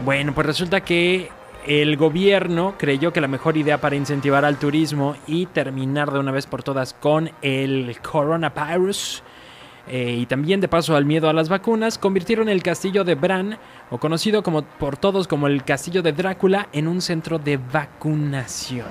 Bueno, 0.05 0.35
pues 0.35 0.47
resulta 0.47 0.81
que 0.81 1.31
el 1.67 1.97
gobierno 1.97 2.75
creyó 2.79 3.13
que 3.13 3.21
la 3.21 3.29
mejor 3.29 3.57
idea 3.57 3.81
para 3.81 3.97
incentivar 3.97 4.45
al 4.45 4.59
turismo 4.59 5.17
y 5.27 5.47
terminar 5.47 6.11
de 6.11 6.19
una 6.19 6.33
vez 6.33 6.47
por 6.47 6.63
todas 6.63 6.95
con 6.95 7.31
el 7.43 7.97
coronavirus 8.01 9.23
eh, 9.89 10.19
y 10.21 10.27
también 10.27 10.61
de 10.61 10.69
paso 10.69 10.95
al 10.95 11.05
miedo 11.05 11.29
a 11.29 11.33
las 11.33 11.49
vacunas, 11.49 11.99
convirtieron 11.99 12.49
el 12.49 12.63
castillo 12.63 13.03
de 13.03 13.17
Bran, 13.17 13.59
o 13.91 13.99
conocido 13.99 14.43
como, 14.43 14.63
por 14.63 14.97
todos 14.97 15.27
como 15.27 15.49
el 15.49 15.65
castillo 15.65 16.01
de 16.03 16.13
Drácula, 16.13 16.69
en 16.73 16.87
un 16.87 17.01
centro 17.01 17.39
de 17.39 17.57
vacunación. 17.57 18.87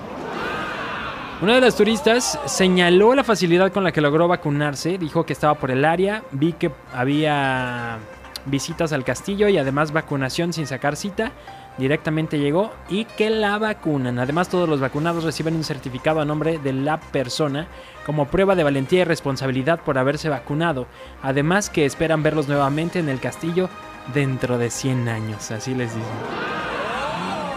Una 1.40 1.54
de 1.54 1.62
las 1.62 1.74
turistas 1.74 2.38
señaló 2.44 3.14
la 3.14 3.24
facilidad 3.24 3.72
con 3.72 3.82
la 3.82 3.92
que 3.92 4.02
logró 4.02 4.28
vacunarse, 4.28 4.98
dijo 4.98 5.24
que 5.24 5.32
estaba 5.32 5.54
por 5.54 5.70
el 5.70 5.86
área, 5.86 6.22
vi 6.32 6.52
que 6.52 6.70
había 6.92 7.98
visitas 8.44 8.92
al 8.92 9.04
castillo 9.04 9.48
y 9.48 9.56
además 9.56 9.92
vacunación 9.92 10.52
sin 10.52 10.66
sacar 10.66 10.96
cita, 10.96 11.32
directamente 11.78 12.38
llegó 12.38 12.72
y 12.88 13.04
que 13.04 13.30
la 13.30 13.58
vacunan. 13.58 14.18
Además 14.18 14.48
todos 14.48 14.68
los 14.68 14.80
vacunados 14.80 15.24
reciben 15.24 15.56
un 15.56 15.64
certificado 15.64 16.20
a 16.20 16.24
nombre 16.24 16.58
de 16.58 16.72
la 16.72 17.00
persona 17.00 17.66
como 18.04 18.26
prueba 18.26 18.54
de 18.54 18.64
valentía 18.64 19.00
y 19.00 19.04
responsabilidad 19.04 19.80
por 19.80 19.98
haberse 19.98 20.28
vacunado. 20.28 20.86
Además 21.22 21.70
que 21.70 21.86
esperan 21.86 22.22
verlos 22.22 22.48
nuevamente 22.48 22.98
en 22.98 23.08
el 23.08 23.20
castillo 23.20 23.68
dentro 24.14 24.58
de 24.58 24.70
100 24.70 25.08
años, 25.08 25.50
así 25.50 25.74
les 25.74 25.94
dicen. 25.94 26.10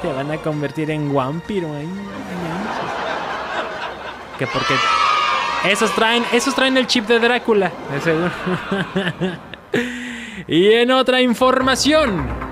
Te 0.02 0.12
van 0.12 0.32
a 0.32 0.38
convertir 0.38 0.92
en 0.92 1.14
vampiro. 1.14 1.70
Que 4.38 4.48
porque 4.48 4.74
esos 5.70 5.92
traen, 5.96 6.24
esos 6.34 6.54
traen 6.54 6.78
el 6.78 6.88
chip 6.88 7.08
de 7.08 7.20
Drácula, 7.20 7.72
de 7.92 8.02
seguro. 8.02 8.32
y 10.48 10.72
en 10.74 10.92
otra 10.92 11.22
información. 11.22 12.43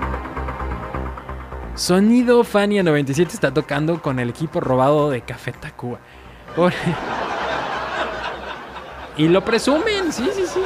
Sonido 1.82 2.44
Fania 2.44 2.84
97 2.84 3.32
está 3.34 3.52
tocando 3.52 4.00
con 4.00 4.20
el 4.20 4.30
equipo 4.30 4.60
robado 4.60 5.10
de 5.10 5.22
Café 5.22 5.50
Tacuba. 5.50 5.98
Y 9.16 9.26
lo 9.26 9.44
presumen, 9.44 10.12
sí, 10.12 10.30
sí, 10.32 10.44
sí. 10.46 10.60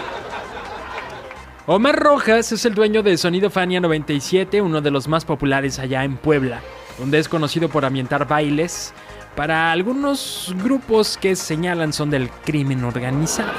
Omar 1.64 1.98
Rojas 1.98 2.52
es 2.52 2.66
el 2.66 2.74
dueño 2.74 3.02
de 3.02 3.16
Sonido 3.16 3.48
Fania 3.48 3.80
97, 3.80 4.60
uno 4.60 4.82
de 4.82 4.90
los 4.90 5.08
más 5.08 5.24
populares 5.24 5.78
allá 5.78 6.04
en 6.04 6.18
Puebla, 6.18 6.60
donde 6.98 7.18
es 7.18 7.30
conocido 7.30 7.70
por 7.70 7.86
ambientar 7.86 8.28
bailes 8.28 8.92
para 9.34 9.72
algunos 9.72 10.54
grupos 10.62 11.16
que 11.16 11.34
señalan 11.34 11.94
son 11.94 12.10
del 12.10 12.28
crimen 12.28 12.84
organizado. 12.84 13.52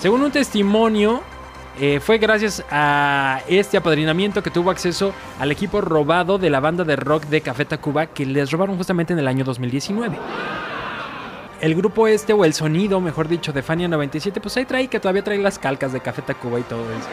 Según 0.00 0.22
un 0.22 0.32
testimonio, 0.32 1.22
eh, 1.80 2.00
fue 2.00 2.18
gracias 2.18 2.64
a 2.70 3.40
este 3.48 3.76
apadrinamiento 3.76 4.42
que 4.42 4.50
tuvo 4.50 4.70
acceso 4.70 5.12
al 5.38 5.52
equipo 5.52 5.80
robado 5.80 6.36
de 6.38 6.50
la 6.50 6.58
banda 6.60 6.82
de 6.84 6.96
rock 6.96 7.24
de 7.26 7.40
Café 7.40 7.64
Tacuba 7.64 8.06
que 8.06 8.26
les 8.26 8.50
robaron 8.50 8.76
justamente 8.76 9.12
en 9.12 9.20
el 9.20 9.28
año 9.28 9.44
2019. 9.44 10.18
El 11.60 11.74
grupo 11.74 12.06
este, 12.08 12.32
o 12.32 12.44
el 12.44 12.54
sonido, 12.54 13.00
mejor 13.00 13.28
dicho, 13.28 13.52
de 13.52 13.62
Fania 13.62 13.88
97, 13.88 14.40
pues 14.40 14.56
ahí 14.56 14.64
trae 14.64 14.88
que 14.88 14.98
todavía 15.00 15.22
trae 15.22 15.38
las 15.38 15.58
calcas 15.58 15.92
de 15.92 16.00
Café 16.00 16.22
Tacuba 16.22 16.58
y 16.60 16.62
todo 16.62 16.82
eso. 16.90 17.08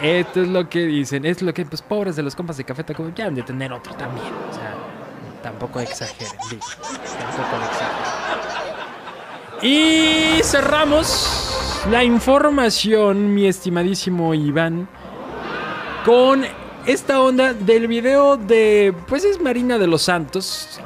Esto 0.02 0.42
es 0.42 0.48
lo 0.48 0.68
que 0.68 0.86
dicen, 0.86 1.24
es 1.24 1.42
lo 1.42 1.52
que, 1.52 1.64
pues 1.66 1.82
pobres 1.82 2.14
de 2.16 2.22
los 2.22 2.36
compas 2.36 2.56
de 2.56 2.64
Café 2.64 2.84
Tacuba, 2.84 3.10
ya 3.14 3.26
han 3.26 3.34
de 3.34 3.42
tener 3.42 3.72
otro 3.72 3.94
también. 3.94 4.26
O 4.50 4.54
sea, 4.54 4.74
tampoco 5.42 5.80
exageren, 5.80 6.38
digo, 6.50 6.62
tampoco 7.18 7.56
exageren. 7.64 8.07
Y 9.60 10.40
cerramos 10.44 11.82
la 11.90 12.04
información, 12.04 13.34
mi 13.34 13.46
estimadísimo 13.46 14.32
Iván, 14.32 14.88
con 16.04 16.44
esta 16.86 17.20
onda 17.20 17.54
del 17.54 17.88
video 17.88 18.36
de, 18.36 18.94
pues 19.08 19.24
es 19.24 19.40
Marina 19.40 19.76
de 19.76 19.88
los 19.88 20.02
Santos, 20.02 20.80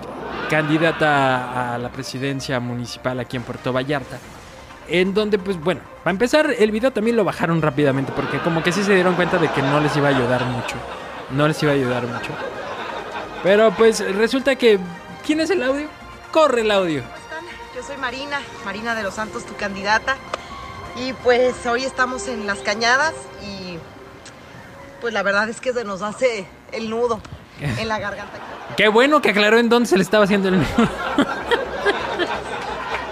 candidata 0.49 1.75
a 1.75 1.79
la 1.79 1.93
presidencia 1.93 2.61
municipal 2.61 3.21
aquí 3.21 3.37
en 3.37 3.43
Puerto 3.43 3.75
Vallarta. 3.75 4.19
En 4.89 5.13
donde, 5.13 5.39
pues 5.39 5.61
bueno, 5.61 5.83
para 6.03 6.13
empezar, 6.13 6.55
el 6.59 6.71
video 6.71 6.93
también 6.93 7.17
lo 7.17 7.25
bajaron 7.25 7.61
rápidamente 7.61 8.13
porque 8.17 8.39
como 8.39 8.63
que 8.63 8.73
sí 8.73 8.83
se 8.83 8.95
dieron 8.95 9.15
cuenta 9.17 9.37
de 9.37 9.51
que 9.51 9.61
no 9.61 9.81
les 9.81 9.95
iba 9.97 10.09
a 10.09 10.11
ayudar 10.11 10.47
mucho. 10.47 10.77
No 11.31 11.47
les 11.47 11.63
iba 11.63 11.73
a 11.73 11.75
ayudar 11.75 12.07
mucho. 12.07 12.31
Pero 13.43 13.71
pues 13.73 14.01
resulta 14.17 14.57
que... 14.57 14.79
¿Quién 15.27 15.41
es 15.41 15.51
el 15.51 15.63
audio? 15.63 15.87
Corre 16.33 16.63
el 16.63 16.71
audio. 16.71 17.03
Yo 17.75 17.83
soy 17.83 17.97
Marina, 17.97 18.41
Marina 18.67 18.95
de 18.95 19.03
los 19.03 19.15
Santos, 19.15 19.47
tu 19.47 19.57
candidata. 19.57 20.17
Y 20.97 21.15
pues 21.15 21.65
hoy 21.65 21.85
estamos 21.85 22.29
en 22.29 22.47
las 22.47 22.59
cañadas 22.59 23.15
y 23.43 23.79
pues 25.01 25.15
la 25.15 25.23
verdad 25.23 25.49
es 25.49 25.59
que 25.61 25.73
se 25.73 25.83
nos 25.85 26.03
hace 26.03 26.47
el 26.71 26.91
nudo 26.91 27.21
en 27.61 27.89
la 27.89 27.99
garganta. 27.99 28.39
Qué 28.77 28.89
bueno 28.89 29.23
que 29.23 29.31
aclaró 29.31 29.59
en 29.59 29.71
dónde 29.71 29.89
se 29.89 29.97
le 29.97 30.03
estaba 30.03 30.25
haciendo 30.25 30.49
el... 30.49 30.57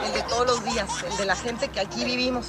El 0.04 0.12
de 0.12 0.22
todos 0.28 0.46
los 0.46 0.64
días, 0.64 0.88
el 1.08 1.16
de 1.16 1.24
la 1.24 1.36
gente 1.36 1.68
que 1.68 1.78
aquí 1.78 2.04
vivimos. 2.04 2.48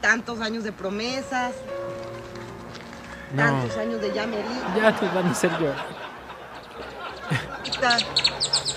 Tantos 0.00 0.40
años 0.40 0.64
de 0.64 0.72
promesas, 0.72 1.52
No, 3.32 3.42
tantos 3.42 3.76
años 3.78 4.00
de 4.00 4.12
ya 4.12 4.26
merita, 4.26 4.74
ya 4.76 4.96
te 4.96 5.06
van 5.06 5.28
a 5.28 5.30
hacer 5.30 5.50
llorar. 5.58 5.86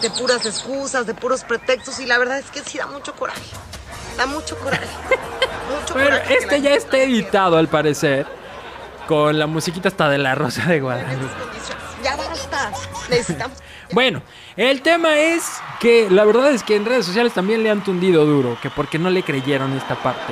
De 0.01 0.09
puras 0.09 0.45
excusas, 0.45 1.05
de 1.05 1.13
puros 1.13 1.43
pretextos 1.43 1.99
y 1.99 2.05
la 2.05 2.17
verdad 2.17 2.39
es 2.39 2.49
que 2.51 2.61
sí 2.61 2.77
da 2.77 2.87
mucho 2.87 3.13
coraje. 3.15 3.41
Da 4.17 4.25
mucho 4.25 4.57
coraje. 4.57 4.85
Mucho 5.69 5.93
Pero 5.93 6.09
coraje. 6.09 6.23
que 6.27 6.33
la 6.33 6.39
este 6.39 6.61
ya 6.61 6.73
está 6.73 6.97
editado 6.97 7.57
al 7.57 7.67
parecer. 7.67 8.25
Con 9.07 9.37
la 9.37 9.45
musiquita 9.47 9.87
hasta 9.87 10.09
de 10.09 10.17
la 10.17 10.33
Rosa 10.35 10.65
de 10.65 10.79
Guadalupe. 10.81 11.33
Ya 12.03 12.15
basta. 12.15 12.71
Necesitamos. 13.09 13.57
Bueno, 13.91 14.21
el 14.55 14.83
tema 14.83 15.17
es 15.17 15.43
que 15.79 16.11
la 16.11 16.23
verdad 16.23 16.51
es 16.51 16.61
que 16.61 16.75
en 16.75 16.85
redes 16.85 17.07
sociales 17.07 17.33
también 17.33 17.63
le 17.63 17.71
han 17.71 17.83
tundido 17.83 18.23
duro, 18.23 18.55
que 18.61 18.69
porque 18.69 18.99
no 18.99 19.09
le 19.09 19.23
creyeron 19.23 19.75
esta 19.75 19.95
parte. 19.95 20.31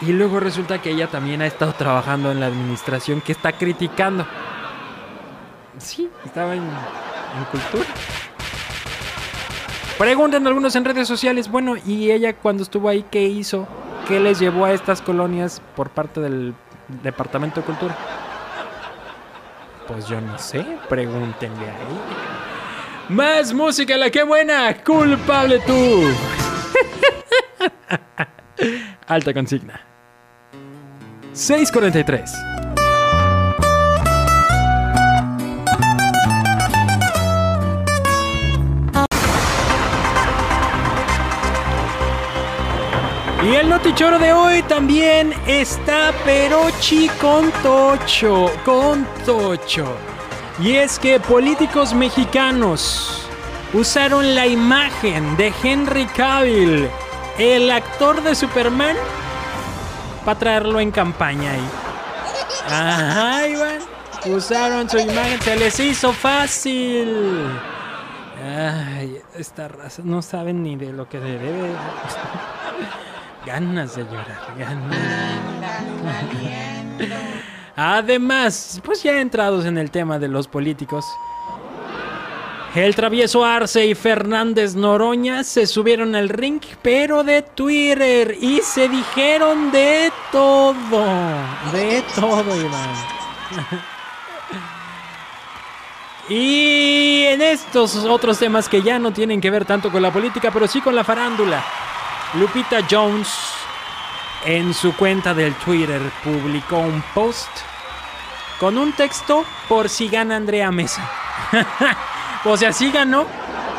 Y 0.00 0.06
luego 0.06 0.40
resulta 0.40 0.82
que 0.82 0.90
ella 0.90 1.06
también 1.06 1.40
ha 1.40 1.46
estado 1.46 1.72
trabajando 1.74 2.32
en 2.32 2.40
la 2.40 2.46
administración 2.46 3.20
que 3.20 3.30
está 3.30 3.52
criticando. 3.52 4.26
Sí, 5.78 6.10
estaba 6.24 6.54
en, 6.56 6.64
en 6.64 7.44
cultura. 7.52 7.86
Preguntan 10.02 10.44
algunos 10.48 10.74
en 10.74 10.84
redes 10.84 11.06
sociales, 11.06 11.48
bueno, 11.48 11.76
¿y 11.86 12.10
ella 12.10 12.34
cuando 12.34 12.64
estuvo 12.64 12.88
ahí 12.88 13.04
qué 13.08 13.22
hizo? 13.22 13.68
¿Qué 14.08 14.18
les 14.18 14.40
llevó 14.40 14.64
a 14.64 14.72
estas 14.72 15.00
colonias 15.00 15.62
por 15.76 15.90
parte 15.90 16.20
del 16.20 16.54
Departamento 17.02 17.60
de 17.60 17.66
Cultura. 17.66 17.96
Pues 19.86 20.06
yo 20.06 20.20
no 20.20 20.38
sé, 20.38 20.64
pregúntenle 20.88 21.66
ahí. 21.70 22.00
Más 23.08 23.52
música, 23.52 23.96
la 23.96 24.10
que 24.10 24.22
buena, 24.22 24.74
culpable 24.82 25.60
tú. 25.60 26.02
Alta 29.06 29.34
consigna. 29.34 29.80
643. 31.32 32.61
Y 43.44 43.56
el 43.56 43.68
notichoro 43.68 44.20
de 44.20 44.32
hoy 44.32 44.62
también 44.62 45.34
está 45.48 46.12
Perochi 46.24 47.08
con 47.20 47.50
Tocho, 47.62 48.52
con 48.64 49.04
Tocho. 49.26 49.96
Y 50.60 50.76
es 50.76 50.96
que 51.00 51.18
políticos 51.18 51.92
mexicanos 51.92 53.26
usaron 53.72 54.36
la 54.36 54.46
imagen 54.46 55.36
de 55.36 55.52
Henry 55.60 56.06
Cavill, 56.06 56.88
el 57.36 57.70
actor 57.72 58.22
de 58.22 58.36
Superman, 58.36 58.96
para 60.24 60.38
traerlo 60.38 60.78
en 60.78 60.92
campaña 60.92 61.50
ahí. 61.50 61.70
Ajá, 62.68 63.48
Iván. 63.48 63.78
Usaron 64.26 64.88
su 64.88 64.98
imagen, 64.98 65.42
se 65.42 65.56
les 65.56 65.80
hizo 65.80 66.12
fácil. 66.12 67.48
Ay, 68.40 69.20
esta 69.34 69.66
raza 69.66 70.02
no 70.04 70.22
saben 70.22 70.62
ni 70.62 70.76
de 70.76 70.92
lo 70.92 71.08
que 71.08 71.18
se 71.18 71.24
debe. 71.24 71.72
Ganas 73.52 73.96
de 73.96 74.04
llorar, 74.04 74.54
ganas. 74.56 74.96
Además, 77.76 78.80
pues 78.82 79.02
ya 79.02 79.20
entrados 79.20 79.66
en 79.66 79.76
el 79.76 79.90
tema 79.90 80.18
de 80.18 80.28
los 80.28 80.48
políticos, 80.48 81.04
el 82.74 82.94
travieso 82.94 83.44
Arce 83.44 83.84
y 83.84 83.94
Fernández 83.94 84.74
Noroña 84.74 85.44
se 85.44 85.66
subieron 85.66 86.14
al 86.14 86.30
ring, 86.30 86.62
pero 86.80 87.24
de 87.24 87.42
Twitter, 87.42 88.38
y 88.40 88.60
se 88.60 88.88
dijeron 88.88 89.70
de 89.70 90.10
todo, 90.30 91.04
de 91.72 92.02
todo, 92.14 92.56
Iván. 92.56 92.90
Y 96.28 97.24
en 97.24 97.42
estos 97.42 97.96
otros 97.96 98.38
temas 98.38 98.68
que 98.68 98.80
ya 98.80 98.98
no 98.98 99.12
tienen 99.12 99.40
que 99.40 99.50
ver 99.50 99.64
tanto 99.64 99.90
con 99.90 100.00
la 100.00 100.12
política, 100.12 100.52
pero 100.52 100.68
sí 100.68 100.80
con 100.80 100.94
la 100.94 101.02
farándula. 101.02 101.62
Lupita 102.34 102.78
Jones 102.90 103.28
en 104.46 104.72
su 104.72 104.96
cuenta 104.96 105.34
del 105.34 105.54
Twitter 105.56 106.00
publicó 106.24 106.78
un 106.78 107.02
post 107.14 107.50
con 108.58 108.78
un 108.78 108.92
texto 108.92 109.44
por 109.68 109.88
si 109.88 110.08
gana 110.08 110.36
Andrea 110.36 110.70
Mesa. 110.70 111.08
o 112.44 112.56
sea, 112.56 112.72
sí 112.72 112.90
ganó, 112.90 113.26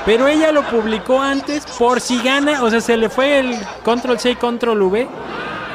pero 0.06 0.28
ella 0.28 0.52
lo 0.52 0.62
publicó 0.64 1.20
antes 1.20 1.66
por 1.66 2.00
si 2.00 2.22
gana, 2.22 2.62
o 2.62 2.70
sea, 2.70 2.80
se 2.80 2.96
le 2.96 3.10
fue 3.10 3.40
el 3.40 3.58
control 3.84 4.20
C 4.20 4.36
control 4.36 4.84
V. 4.84 5.08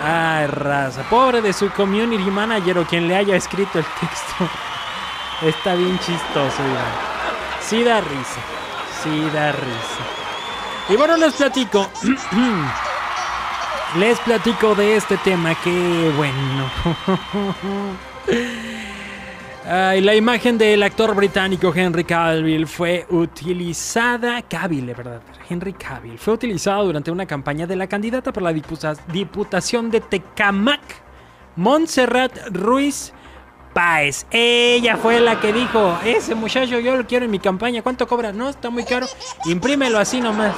Ay, 0.04 0.47
raza, 0.47 1.02
pobre 1.11 1.42
de 1.42 1.52
su 1.52 1.70
community 1.70 2.30
manager 2.30 2.78
o 2.78 2.87
quien 2.87 3.08
le 3.08 3.16
haya 3.16 3.35
escrito 3.35 3.80
el 3.80 3.85
texto. 3.85 4.49
Está 5.42 5.75
bien 5.75 5.99
chistoso, 5.99 6.62
Iván. 6.62 6.92
Sí 7.61 7.82
da 7.82 8.00
risa. 8.00 8.40
Sí 9.02 9.30
da 9.35 9.50
risa. 9.50 10.18
Y 10.88 10.97
bueno, 10.97 11.16
les 11.16 11.35
platico. 11.35 11.87
les 13.99 14.19
platico 14.21 14.75
de 14.75 14.97
este 14.97 15.17
tema 15.19 15.54
que, 15.63 16.13
bueno. 16.17 16.71
Ay, 19.71 20.00
la 20.00 20.15
imagen 20.15 20.56
del 20.56 20.82
actor 20.82 21.15
británico 21.15 21.71
Henry 21.75 22.04
Cavill 22.04 22.67
fue 22.67 23.06
utilizada. 23.10 24.41
Cavill, 24.43 24.86
¿verdad? 24.95 25.21
Henry 25.50 25.75
Cavill. 25.75 26.19
Fue 26.19 26.32
utilizado 26.32 26.86
durante 26.86 27.10
una 27.10 27.26
campaña 27.26 27.67
de 27.67 27.76
la 27.76 27.86
candidata 27.86 28.32
por 28.32 28.43
la 28.43 28.52
diputa- 28.54 28.97
Diputación 29.13 29.91
de 29.91 30.00
Tecamac, 30.00 30.80
Montserrat 31.56 32.32
Ruiz 32.50 33.13
Ella 34.30 34.97
fue 34.97 35.21
la 35.21 35.41
que 35.41 35.52
dijo: 35.52 35.99
Ese 36.04 36.34
muchacho 36.34 36.80
yo 36.80 36.97
lo 36.97 37.06
quiero 37.06 37.26
en 37.26 37.30
mi 37.30 37.38
campaña. 37.38 37.82
¿Cuánto 37.82 38.08
cobra? 38.08 38.32
No, 38.32 38.49
está 38.49 38.71
muy 38.71 38.84
caro. 38.84 39.06
Imprímelo 39.45 39.99
así 39.99 40.21
nomás. 40.21 40.54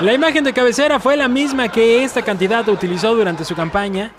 La 0.00 0.14
imagen 0.14 0.44
de 0.44 0.52
cabecera 0.52 0.98
fue 0.98 1.16
la 1.16 1.28
misma 1.28 1.68
que 1.68 2.04
esta 2.04 2.22
candidata 2.22 2.70
utilizó 2.70 3.14
durante 3.14 3.44
su 3.44 3.54
campaña. 3.54 4.12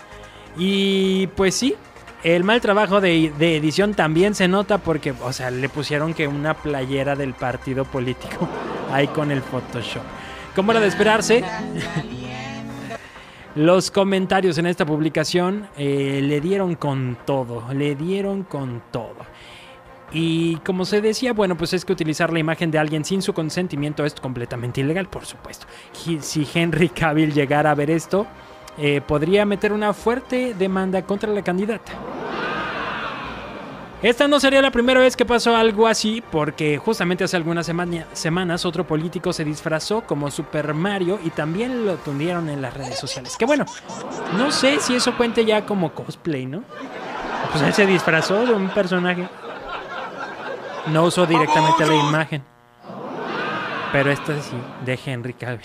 Y 0.56 1.26
pues 1.28 1.54
sí, 1.56 1.74
el 2.22 2.44
mal 2.44 2.60
trabajo 2.60 3.00
de, 3.00 3.32
de 3.36 3.56
edición 3.56 3.94
también 3.94 4.34
se 4.34 4.46
nota 4.46 4.78
porque, 4.78 5.12
o 5.22 5.32
sea, 5.32 5.50
le 5.50 5.68
pusieron 5.68 6.14
que 6.14 6.28
una 6.28 6.54
playera 6.54 7.16
del 7.16 7.34
partido 7.34 7.84
político 7.84 8.48
ahí 8.92 9.08
con 9.08 9.30
el 9.30 9.42
Photoshop. 9.42 10.02
Como 10.54 10.72
era 10.72 10.80
de 10.80 10.88
esperarse, 10.88 11.44
los 13.54 13.90
comentarios 13.90 14.58
en 14.58 14.66
esta 14.66 14.86
publicación 14.86 15.68
eh, 15.76 16.20
le 16.22 16.40
dieron 16.40 16.76
con 16.76 17.18
todo, 17.24 17.64
le 17.72 17.94
dieron 17.96 18.44
con 18.44 18.82
todo. 18.90 19.16
Y 20.12 20.56
como 20.56 20.84
se 20.84 21.00
decía, 21.00 21.32
bueno, 21.32 21.56
pues 21.56 21.72
es 21.72 21.84
que 21.84 21.92
utilizar 21.92 22.32
la 22.32 22.40
imagen 22.40 22.70
de 22.70 22.78
alguien 22.78 23.04
sin 23.04 23.22
su 23.22 23.32
consentimiento 23.32 24.04
es 24.04 24.14
completamente 24.14 24.80
ilegal, 24.80 25.08
por 25.08 25.24
supuesto. 25.24 25.66
Si 26.20 26.48
Henry 26.52 26.88
Cavill 26.94 27.32
llegara 27.32 27.70
a 27.70 27.74
ver 27.74 27.90
esto, 27.90 28.26
eh, 28.78 29.00
podría 29.00 29.44
meter 29.44 29.72
una 29.72 29.92
fuerte 29.92 30.54
demanda 30.58 31.02
contra 31.02 31.32
la 31.32 31.42
candidata. 31.42 31.92
Esta 34.02 34.26
no 34.28 34.40
sería 34.40 34.62
la 34.62 34.70
primera 34.70 34.98
vez 35.00 35.14
que 35.14 35.26
pasó 35.26 35.54
algo 35.54 35.86
así, 35.86 36.22
porque 36.32 36.78
justamente 36.78 37.24
hace 37.24 37.36
algunas 37.36 37.66
semana- 37.66 38.06
semanas 38.14 38.64
otro 38.64 38.86
político 38.86 39.32
se 39.34 39.44
disfrazó 39.44 40.00
como 40.02 40.30
Super 40.30 40.72
Mario 40.72 41.18
y 41.22 41.28
también 41.30 41.84
lo 41.84 41.96
tundieron 41.96 42.48
en 42.48 42.62
las 42.62 42.72
redes 42.72 42.98
sociales. 42.98 43.36
Que 43.36 43.44
bueno, 43.44 43.66
no 44.38 44.50
sé 44.50 44.80
si 44.80 44.94
eso 44.96 45.14
cuente 45.18 45.44
ya 45.44 45.66
como 45.66 45.92
cosplay, 45.92 46.46
¿no? 46.46 46.62
Pues 47.52 47.62
él 47.62 47.74
se 47.74 47.84
disfrazó 47.84 48.46
de 48.46 48.54
un 48.54 48.70
personaje. 48.70 49.28
No 50.86 51.04
usó 51.04 51.26
directamente 51.26 51.84
la 51.86 51.94
imagen. 51.94 52.42
Pero 53.92 54.10
esta 54.10 54.40
sí, 54.40 54.56
de 54.86 54.98
Henry 55.04 55.34
Cavill. 55.34 55.60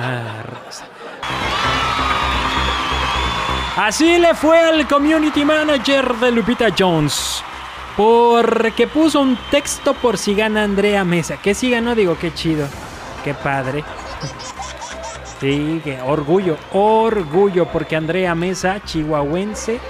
Ah, 0.00 0.42
Rosa. 0.64 0.84
Así 3.76 4.18
le 4.18 4.34
fue 4.34 4.58
al 4.60 4.86
community 4.86 5.44
manager 5.44 6.14
de 6.14 6.30
Lupita 6.30 6.68
Jones. 6.78 7.42
Porque 7.96 8.86
puso 8.86 9.20
un 9.20 9.36
texto 9.50 9.94
por 9.94 10.16
si 10.16 10.34
gana 10.34 10.62
Andrea 10.62 11.04
Mesa. 11.04 11.38
Que 11.38 11.54
si 11.54 11.70
ganó, 11.70 11.94
digo, 11.94 12.16
qué 12.16 12.32
chido. 12.32 12.68
Qué 13.24 13.34
padre. 13.34 13.84
Sí, 15.40 15.82
orgullo, 16.06 16.56
orgullo, 16.72 17.66
porque 17.66 17.96
Andrea 17.96 18.34
Mesa, 18.34 18.80
chihuahuense, 18.84 19.80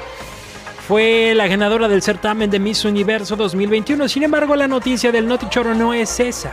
fue 0.89 1.33
la 1.35 1.47
ganadora 1.47 1.87
del 1.87 2.03
certamen 2.03 2.51
de 2.51 2.59
Miss 2.59 2.85
Universo 2.85 3.37
2021. 3.37 4.09
Sin 4.09 4.23
embargo, 4.23 4.57
la 4.57 4.67
noticia 4.67 5.13
del 5.13 5.27
Notichoro 5.27 5.75
no 5.75 5.95
es 5.95 6.21
esa. 6.21 6.53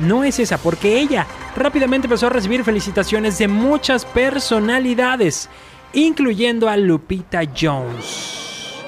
No 0.00 0.24
es 0.24 0.40
esa, 0.40 0.58
porque 0.58 0.98
ella 0.98 1.26
rápidamente 1.56 2.06
empezó 2.06 2.26
a 2.26 2.30
recibir 2.30 2.64
felicitaciones 2.64 3.38
de 3.38 3.46
muchas 3.48 4.04
personalidades, 4.04 5.48
incluyendo 5.94 6.68
a 6.68 6.76
Lupita 6.76 7.42
Jones. 7.58 8.82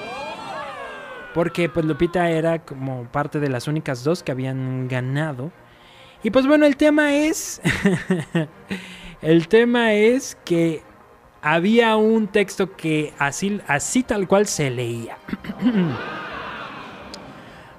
Porque 1.33 1.69
pues 1.69 1.85
Lupita 1.85 2.29
era 2.29 2.59
como 2.59 3.05
parte 3.05 3.39
de 3.39 3.49
las 3.49 3.67
únicas 3.67 4.03
dos 4.03 4.23
que 4.23 4.31
habían 4.31 4.87
ganado. 4.87 5.51
Y 6.23 6.31
pues 6.31 6.47
bueno, 6.47 6.65
el 6.65 6.77
tema 6.77 7.15
es... 7.15 7.61
el 9.21 9.47
tema 9.47 9.93
es 9.93 10.37
que 10.45 10.81
había 11.41 11.95
un 11.95 12.27
texto 12.27 12.75
que 12.75 13.13
así, 13.19 13.61
así 13.67 14.03
tal 14.03 14.27
cual 14.27 14.47
se 14.47 14.69
leía. 14.69 15.17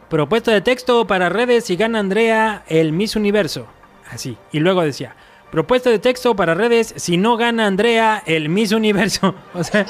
Propuesta 0.09 0.53
de 0.53 0.63
texto 0.63 1.07
para 1.07 1.29
redes 1.29 1.69
y 1.69 1.77
gana 1.77 1.99
Andrea 1.99 2.65
el 2.69 2.93
Miss 2.93 3.15
Universo. 3.17 3.67
Así. 4.11 4.39
Y 4.53 4.61
luego 4.61 4.83
decía, 4.83 5.17
propuesta 5.51 5.91
de 5.91 5.99
texto 5.99 6.35
para 6.37 6.55
redes 6.55 6.95
si 6.97 7.17
no 7.17 7.37
gana 7.37 7.67
Andrea 7.67 8.23
el 8.27 8.49
Miss 8.49 8.73
Universo. 8.73 9.35
O 9.55 9.65
sea, 9.65 9.87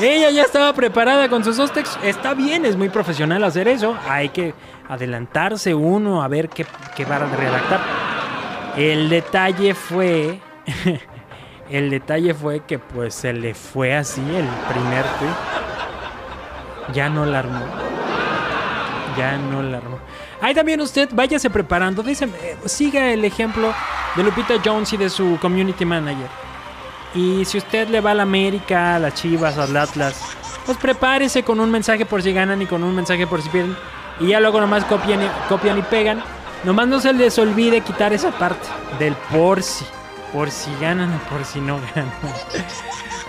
ella 0.00 0.30
ya 0.30 0.42
estaba 0.42 0.72
preparada 0.72 1.28
con 1.28 1.44
sus 1.44 1.56
dos 1.56 1.72
textos. 1.72 2.02
Está 2.02 2.34
bien, 2.34 2.64
es 2.64 2.76
muy 2.76 2.88
profesional 2.88 3.44
hacer 3.44 3.68
eso. 3.68 3.96
Hay 4.08 4.30
que 4.30 4.52
adelantarse 4.88 5.74
uno 5.74 6.22
a 6.22 6.28
ver 6.28 6.48
qué, 6.48 6.66
qué 6.96 7.04
va 7.04 7.16
a 7.16 7.36
redactar. 7.36 7.80
El 8.76 9.08
detalle 9.08 9.74
fue... 9.74 10.40
el 11.70 11.90
detalle 11.90 12.34
fue 12.34 12.60
que 12.60 12.78
pues 12.78 13.14
se 13.14 13.32
le 13.32 13.54
fue 13.54 13.94
así 13.94 14.20
el 14.20 14.48
primer 14.72 15.04
tweet. 15.18 16.92
Ya 16.92 17.08
no 17.08 17.24
la 17.24 17.40
armó. 17.40 17.85
Ya 19.16 19.36
no 19.36 19.62
la 19.62 19.78
armó. 19.78 19.98
Ahí 20.40 20.54
también 20.54 20.80
usted 20.80 21.08
váyase 21.12 21.50
preparando. 21.50 22.02
Dice, 22.02 22.26
eh, 22.26 22.56
siga 22.66 23.12
el 23.12 23.24
ejemplo 23.24 23.72
de 24.14 24.22
Lupita 24.22 24.54
Jones 24.64 24.92
y 24.92 24.96
de 24.96 25.10
su 25.10 25.38
community 25.40 25.84
manager. 25.84 26.28
Y 27.14 27.44
si 27.44 27.58
usted 27.58 27.88
le 27.88 28.00
va 28.00 28.10
a 28.10 28.14
la 28.14 28.24
América, 28.24 28.96
a 28.96 28.98
las 28.98 29.14
Chivas, 29.14 29.56
al 29.56 29.76
Atlas, 29.76 30.20
pues 30.66 30.76
prepárese 30.76 31.42
con 31.42 31.60
un 31.60 31.70
mensaje 31.70 32.04
por 32.04 32.22
si 32.22 32.32
ganan 32.32 32.60
y 32.60 32.66
con 32.66 32.82
un 32.84 32.94
mensaje 32.94 33.26
por 33.26 33.40
si 33.40 33.48
pierden. 33.48 33.76
Y 34.20 34.28
ya 34.28 34.40
luego 34.40 34.60
nomás 34.60 34.84
copian 34.84 35.20
copian 35.48 35.78
y 35.78 35.82
pegan. 35.82 36.22
Nomás 36.64 36.88
no 36.88 37.00
se 37.00 37.12
les 37.12 37.38
olvide 37.38 37.80
quitar 37.80 38.12
esa 38.12 38.32
parte 38.32 38.66
del 38.98 39.14
por 39.30 39.62
si. 39.62 39.84
Por 40.32 40.50
si 40.50 40.70
ganan 40.80 41.14
o 41.14 41.18
por 41.30 41.44
si 41.44 41.60
no 41.60 41.78
ganan. 41.94 42.12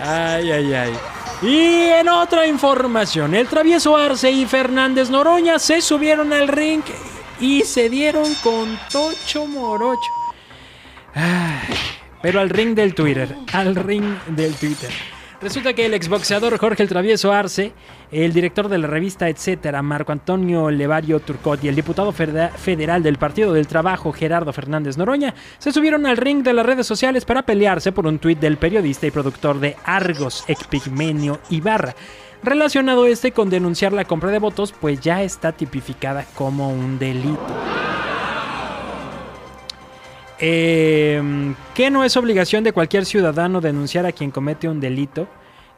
Ay, 0.00 0.52
ay, 0.52 0.74
ay. 0.74 0.92
Y 1.40 1.56
en 1.56 2.08
otra 2.08 2.46
información, 2.46 3.34
el 3.34 3.46
travieso 3.46 3.96
Arce 3.96 4.30
y 4.30 4.44
Fernández 4.44 5.08
Noroña 5.08 5.60
se 5.60 5.80
subieron 5.80 6.32
al 6.32 6.48
ring 6.48 6.82
y 7.40 7.62
se 7.62 7.88
dieron 7.88 8.34
con 8.42 8.76
Tocho 8.90 9.46
Morocho. 9.46 10.10
Pero 12.22 12.40
al 12.40 12.50
ring 12.50 12.74
del 12.74 12.94
Twitter, 12.94 13.36
al 13.52 13.76
ring 13.76 14.18
del 14.28 14.54
Twitter. 14.56 14.90
Resulta 15.40 15.72
que 15.72 15.86
el 15.86 15.94
exboxeador 15.94 16.58
Jorge 16.58 16.82
el 16.82 16.88
Travieso 16.88 17.32
Arce, 17.32 17.72
el 18.10 18.32
director 18.32 18.68
de 18.68 18.78
la 18.78 18.88
revista 18.88 19.28
Etcétera, 19.28 19.82
Marco 19.82 20.10
Antonio 20.10 20.68
Levario 20.68 21.20
Turcot 21.20 21.62
y 21.62 21.68
el 21.68 21.76
diputado 21.76 22.12
federal 22.12 23.04
del 23.04 23.18
Partido 23.18 23.52
del 23.52 23.68
Trabajo, 23.68 24.12
Gerardo 24.12 24.52
Fernández 24.52 24.96
Noroña, 24.96 25.34
se 25.58 25.70
subieron 25.70 26.06
al 26.06 26.16
ring 26.16 26.42
de 26.42 26.52
las 26.52 26.66
redes 26.66 26.88
sociales 26.88 27.24
para 27.24 27.42
pelearse 27.42 27.92
por 27.92 28.08
un 28.08 28.18
tuit 28.18 28.40
del 28.40 28.56
periodista 28.56 29.06
y 29.06 29.12
productor 29.12 29.60
de 29.60 29.76
Argos, 29.84 30.44
Epigmenio 30.48 31.38
Ibarra. 31.50 31.94
Relacionado 32.42 33.06
este 33.06 33.30
con 33.30 33.48
denunciar 33.48 33.92
la 33.92 34.06
compra 34.06 34.32
de 34.32 34.40
votos, 34.40 34.74
pues 34.80 35.00
ya 35.00 35.22
está 35.22 35.52
tipificada 35.52 36.26
como 36.34 36.70
un 36.72 36.98
delito. 36.98 37.46
Eh, 40.40 41.54
que 41.74 41.90
no 41.90 42.04
es 42.04 42.16
obligación 42.16 42.64
de 42.64 42.72
cualquier 42.72 43.04
ciudadano 43.06 43.60
denunciar 43.60 44.06
a 44.06 44.12
quien 44.12 44.30
comete 44.30 44.68
un 44.68 44.80
delito. 44.80 45.28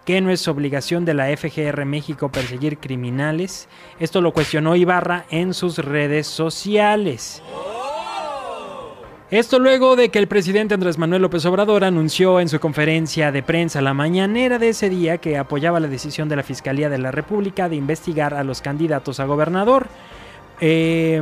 Que 0.04 0.20
no 0.20 0.30
es 0.30 0.48
obligación 0.48 1.04
de 1.04 1.14
la 1.14 1.34
FGR 1.36 1.84
México 1.84 2.30
perseguir 2.30 2.78
criminales. 2.78 3.68
Esto 3.98 4.20
lo 4.20 4.32
cuestionó 4.32 4.74
Ibarra 4.74 5.26
en 5.30 5.54
sus 5.54 5.78
redes 5.78 6.26
sociales. 6.26 7.42
Esto 9.30 9.60
luego 9.60 9.94
de 9.94 10.08
que 10.08 10.18
el 10.18 10.26
presidente 10.26 10.74
Andrés 10.74 10.98
Manuel 10.98 11.22
López 11.22 11.46
Obrador 11.46 11.84
anunció 11.84 12.40
en 12.40 12.48
su 12.48 12.58
conferencia 12.58 13.30
de 13.30 13.44
prensa 13.44 13.80
la 13.80 13.94
mañanera 13.94 14.58
de 14.58 14.70
ese 14.70 14.90
día 14.90 15.18
que 15.18 15.38
apoyaba 15.38 15.78
la 15.78 15.86
decisión 15.86 16.28
de 16.28 16.34
la 16.34 16.42
Fiscalía 16.42 16.88
de 16.88 16.98
la 16.98 17.12
República 17.12 17.68
de 17.68 17.76
investigar 17.76 18.34
a 18.34 18.42
los 18.42 18.60
candidatos 18.60 19.20
a 19.20 19.26
gobernador. 19.26 19.86
Eh, 20.62 21.20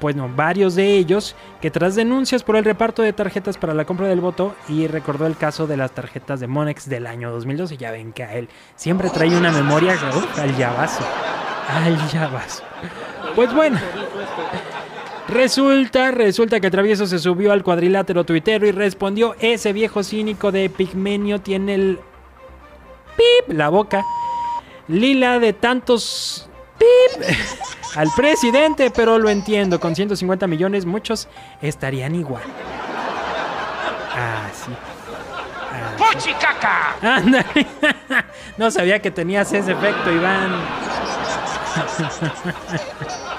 bueno, 0.00 0.30
varios 0.34 0.76
de 0.76 0.96
ellos 0.96 1.34
que 1.60 1.70
tras 1.70 1.96
denuncias 1.96 2.44
por 2.44 2.54
el 2.54 2.64
reparto 2.64 3.02
de 3.02 3.12
tarjetas 3.12 3.58
para 3.58 3.74
la 3.74 3.84
compra 3.84 4.06
del 4.06 4.20
voto 4.20 4.54
y 4.68 4.86
recordó 4.86 5.26
el 5.26 5.36
caso 5.36 5.66
de 5.66 5.76
las 5.76 5.90
tarjetas 5.92 6.38
de 6.38 6.46
Monex 6.46 6.88
del 6.88 7.08
año 7.08 7.32
2012, 7.32 7.76
ya 7.76 7.90
ven 7.90 8.12
que 8.12 8.22
a 8.22 8.34
él 8.34 8.48
siempre 8.76 9.10
trae 9.10 9.36
una 9.36 9.50
memoria 9.50 9.94
uf, 10.14 10.38
al 10.38 10.56
llavazo, 10.56 11.04
al 11.68 12.08
llavazo. 12.08 12.62
Pues 13.34 13.52
bueno, 13.52 13.80
resulta, 15.28 16.12
resulta 16.12 16.60
que 16.60 16.70
Travieso 16.70 17.06
se 17.06 17.18
subió 17.18 17.50
al 17.50 17.64
cuadrilátero 17.64 18.24
tuitero 18.24 18.66
y 18.66 18.70
respondió, 18.70 19.34
ese 19.40 19.72
viejo 19.72 20.04
cínico 20.04 20.52
de 20.52 20.70
Pigmenio 20.70 21.40
tiene 21.40 21.74
el 21.74 21.98
pip, 23.16 23.56
la 23.56 23.70
boca 23.70 24.04
lila 24.86 25.38
de 25.40 25.52
tantos 25.52 26.48
pip 26.78 27.22
al 27.96 28.08
presidente, 28.16 28.90
pero 28.90 29.18
lo 29.18 29.28
entiendo, 29.28 29.80
con 29.80 29.94
150 29.94 30.46
millones 30.46 30.86
muchos 30.86 31.28
estarían 31.60 32.14
igual. 32.14 32.42
Ah, 34.14 34.48
sí. 34.52 34.72
Ah. 35.72 35.94
Ándale. 37.02 37.66
No 38.58 38.70
sabía 38.70 39.00
que 39.00 39.10
tenías 39.10 39.50
ese 39.52 39.72
efecto, 39.72 40.12
Iván. 40.12 40.52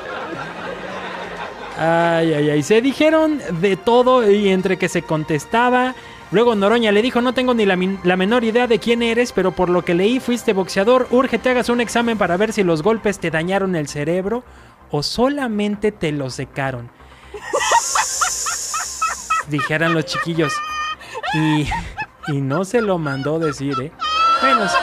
Ay, 1.78 2.34
ay, 2.34 2.50
ay. 2.52 2.64
Se 2.64 2.82
dijeron 2.82 3.42
de 3.60 3.78
todo 3.78 4.30
y 4.30 4.50
entre 4.50 4.78
que 4.78 4.88
se 4.88 5.02
contestaba. 5.02 5.96
Luego 6.34 6.56
Noroña 6.56 6.92
le 6.92 7.04
dijo, 7.04 7.22
no 7.22 7.36
tengo 7.36 7.54
ni 7.54 7.64
la, 7.64 8.18
menor 8.18 8.44
idea 8.44 8.66
de 8.66 8.80
quién 8.80 9.04
eres, 9.04 9.32
pero 9.32 9.52
por 9.52 9.70
lo 9.70 9.86
que 9.86 9.94
leí 9.94 10.20
fuiste 10.20 10.54
boxeador, 10.54 11.08
urge 11.12 11.38
te 11.38 11.52
hagas 11.52 11.70
un 11.70 11.80
examen 11.80 12.18
para 12.18 12.38
ver 12.38 12.54
si 12.54 12.64
los 12.64 12.82
golpes 12.82 13.20
te 13.20 13.30
dañaron 13.30 13.76
el 13.76 13.88
cerebro 13.88 14.44
o 14.90 15.04
solamente 15.04 15.92
te 15.92 16.12
lo 16.12 16.32
secaron. 16.32 16.90
Dijeran 19.48 19.94
los 19.94 20.06
chiquillos. 20.06 20.54
Y, 21.36 21.70
y 22.30 22.42
no 22.42 22.66
se 22.66 22.82
lo 22.82 22.98
mandó 22.98 23.38
decir, 23.38 23.76
¿eh? 23.80 23.92
Bueno, 24.42 24.68
sí. 24.68 24.76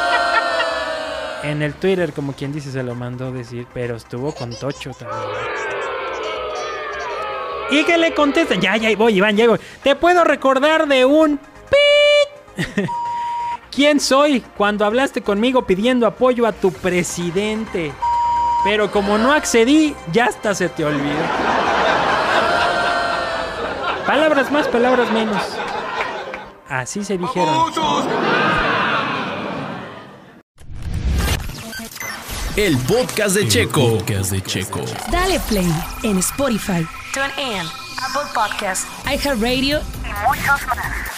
en 1.43 1.63
el 1.63 1.75
Twitter, 1.75 2.13
como 2.13 2.33
quien 2.33 2.53
dice, 2.53 2.71
se 2.71 2.85
lo 2.85 2.95
mandó 2.95 3.33
decir, 3.33 3.67
pero 3.75 3.97
estuvo 3.97 4.33
con 4.33 4.55
Tocho 4.55 4.93
también. 4.93 5.70
Y 7.71 7.85
que 7.85 7.99
le 7.99 8.15
contesta, 8.15 8.55
ya, 8.57 8.77
ya 8.77 8.95
voy, 8.97 9.17
Iván, 9.17 9.37
voy. 9.37 9.59
Te 9.83 9.95
puedo 9.95 10.25
recordar 10.25 10.89
de 10.89 11.05
un 11.05 11.39
pit. 12.57 12.67
¿Quién 13.71 14.01
soy 14.01 14.41
cuando 14.57 14.85
hablaste 14.85 15.23
conmigo 15.23 15.65
pidiendo 15.67 16.07
apoyo 16.07 16.47
a 16.47 16.53
tu 16.53 16.73
presidente? 16.73 17.93
Pero 18.65 18.91
como 18.91 19.17
no 19.17 19.33
accedí, 19.33 19.95
ya 20.13 20.27
hasta 20.27 20.55
se 20.55 20.69
te 20.69 20.85
olvidó. 20.85 21.15
Palabras 24.07 24.51
más, 24.51 24.67
palabras 24.67 25.11
menos. 25.13 25.43
Así 26.69 27.05
se 27.05 27.17
dijeron. 27.17 27.73
El 32.57 32.77
podcast 32.79 33.37
de 33.37 33.47
Checo. 33.47 33.99
Podcast 33.99 34.33
de 34.33 34.43
Checo. 34.43 34.81
Dale 35.11 35.39
play 35.49 35.73
en 36.03 36.19
Spotify, 36.19 36.85
TuneIn, 37.15 37.65
Apple 37.99 38.29
Podcast 38.35 38.89
iHeartRadio 39.07 39.81
y 40.05 40.27
muchos 40.27 40.67
más. 40.67 41.10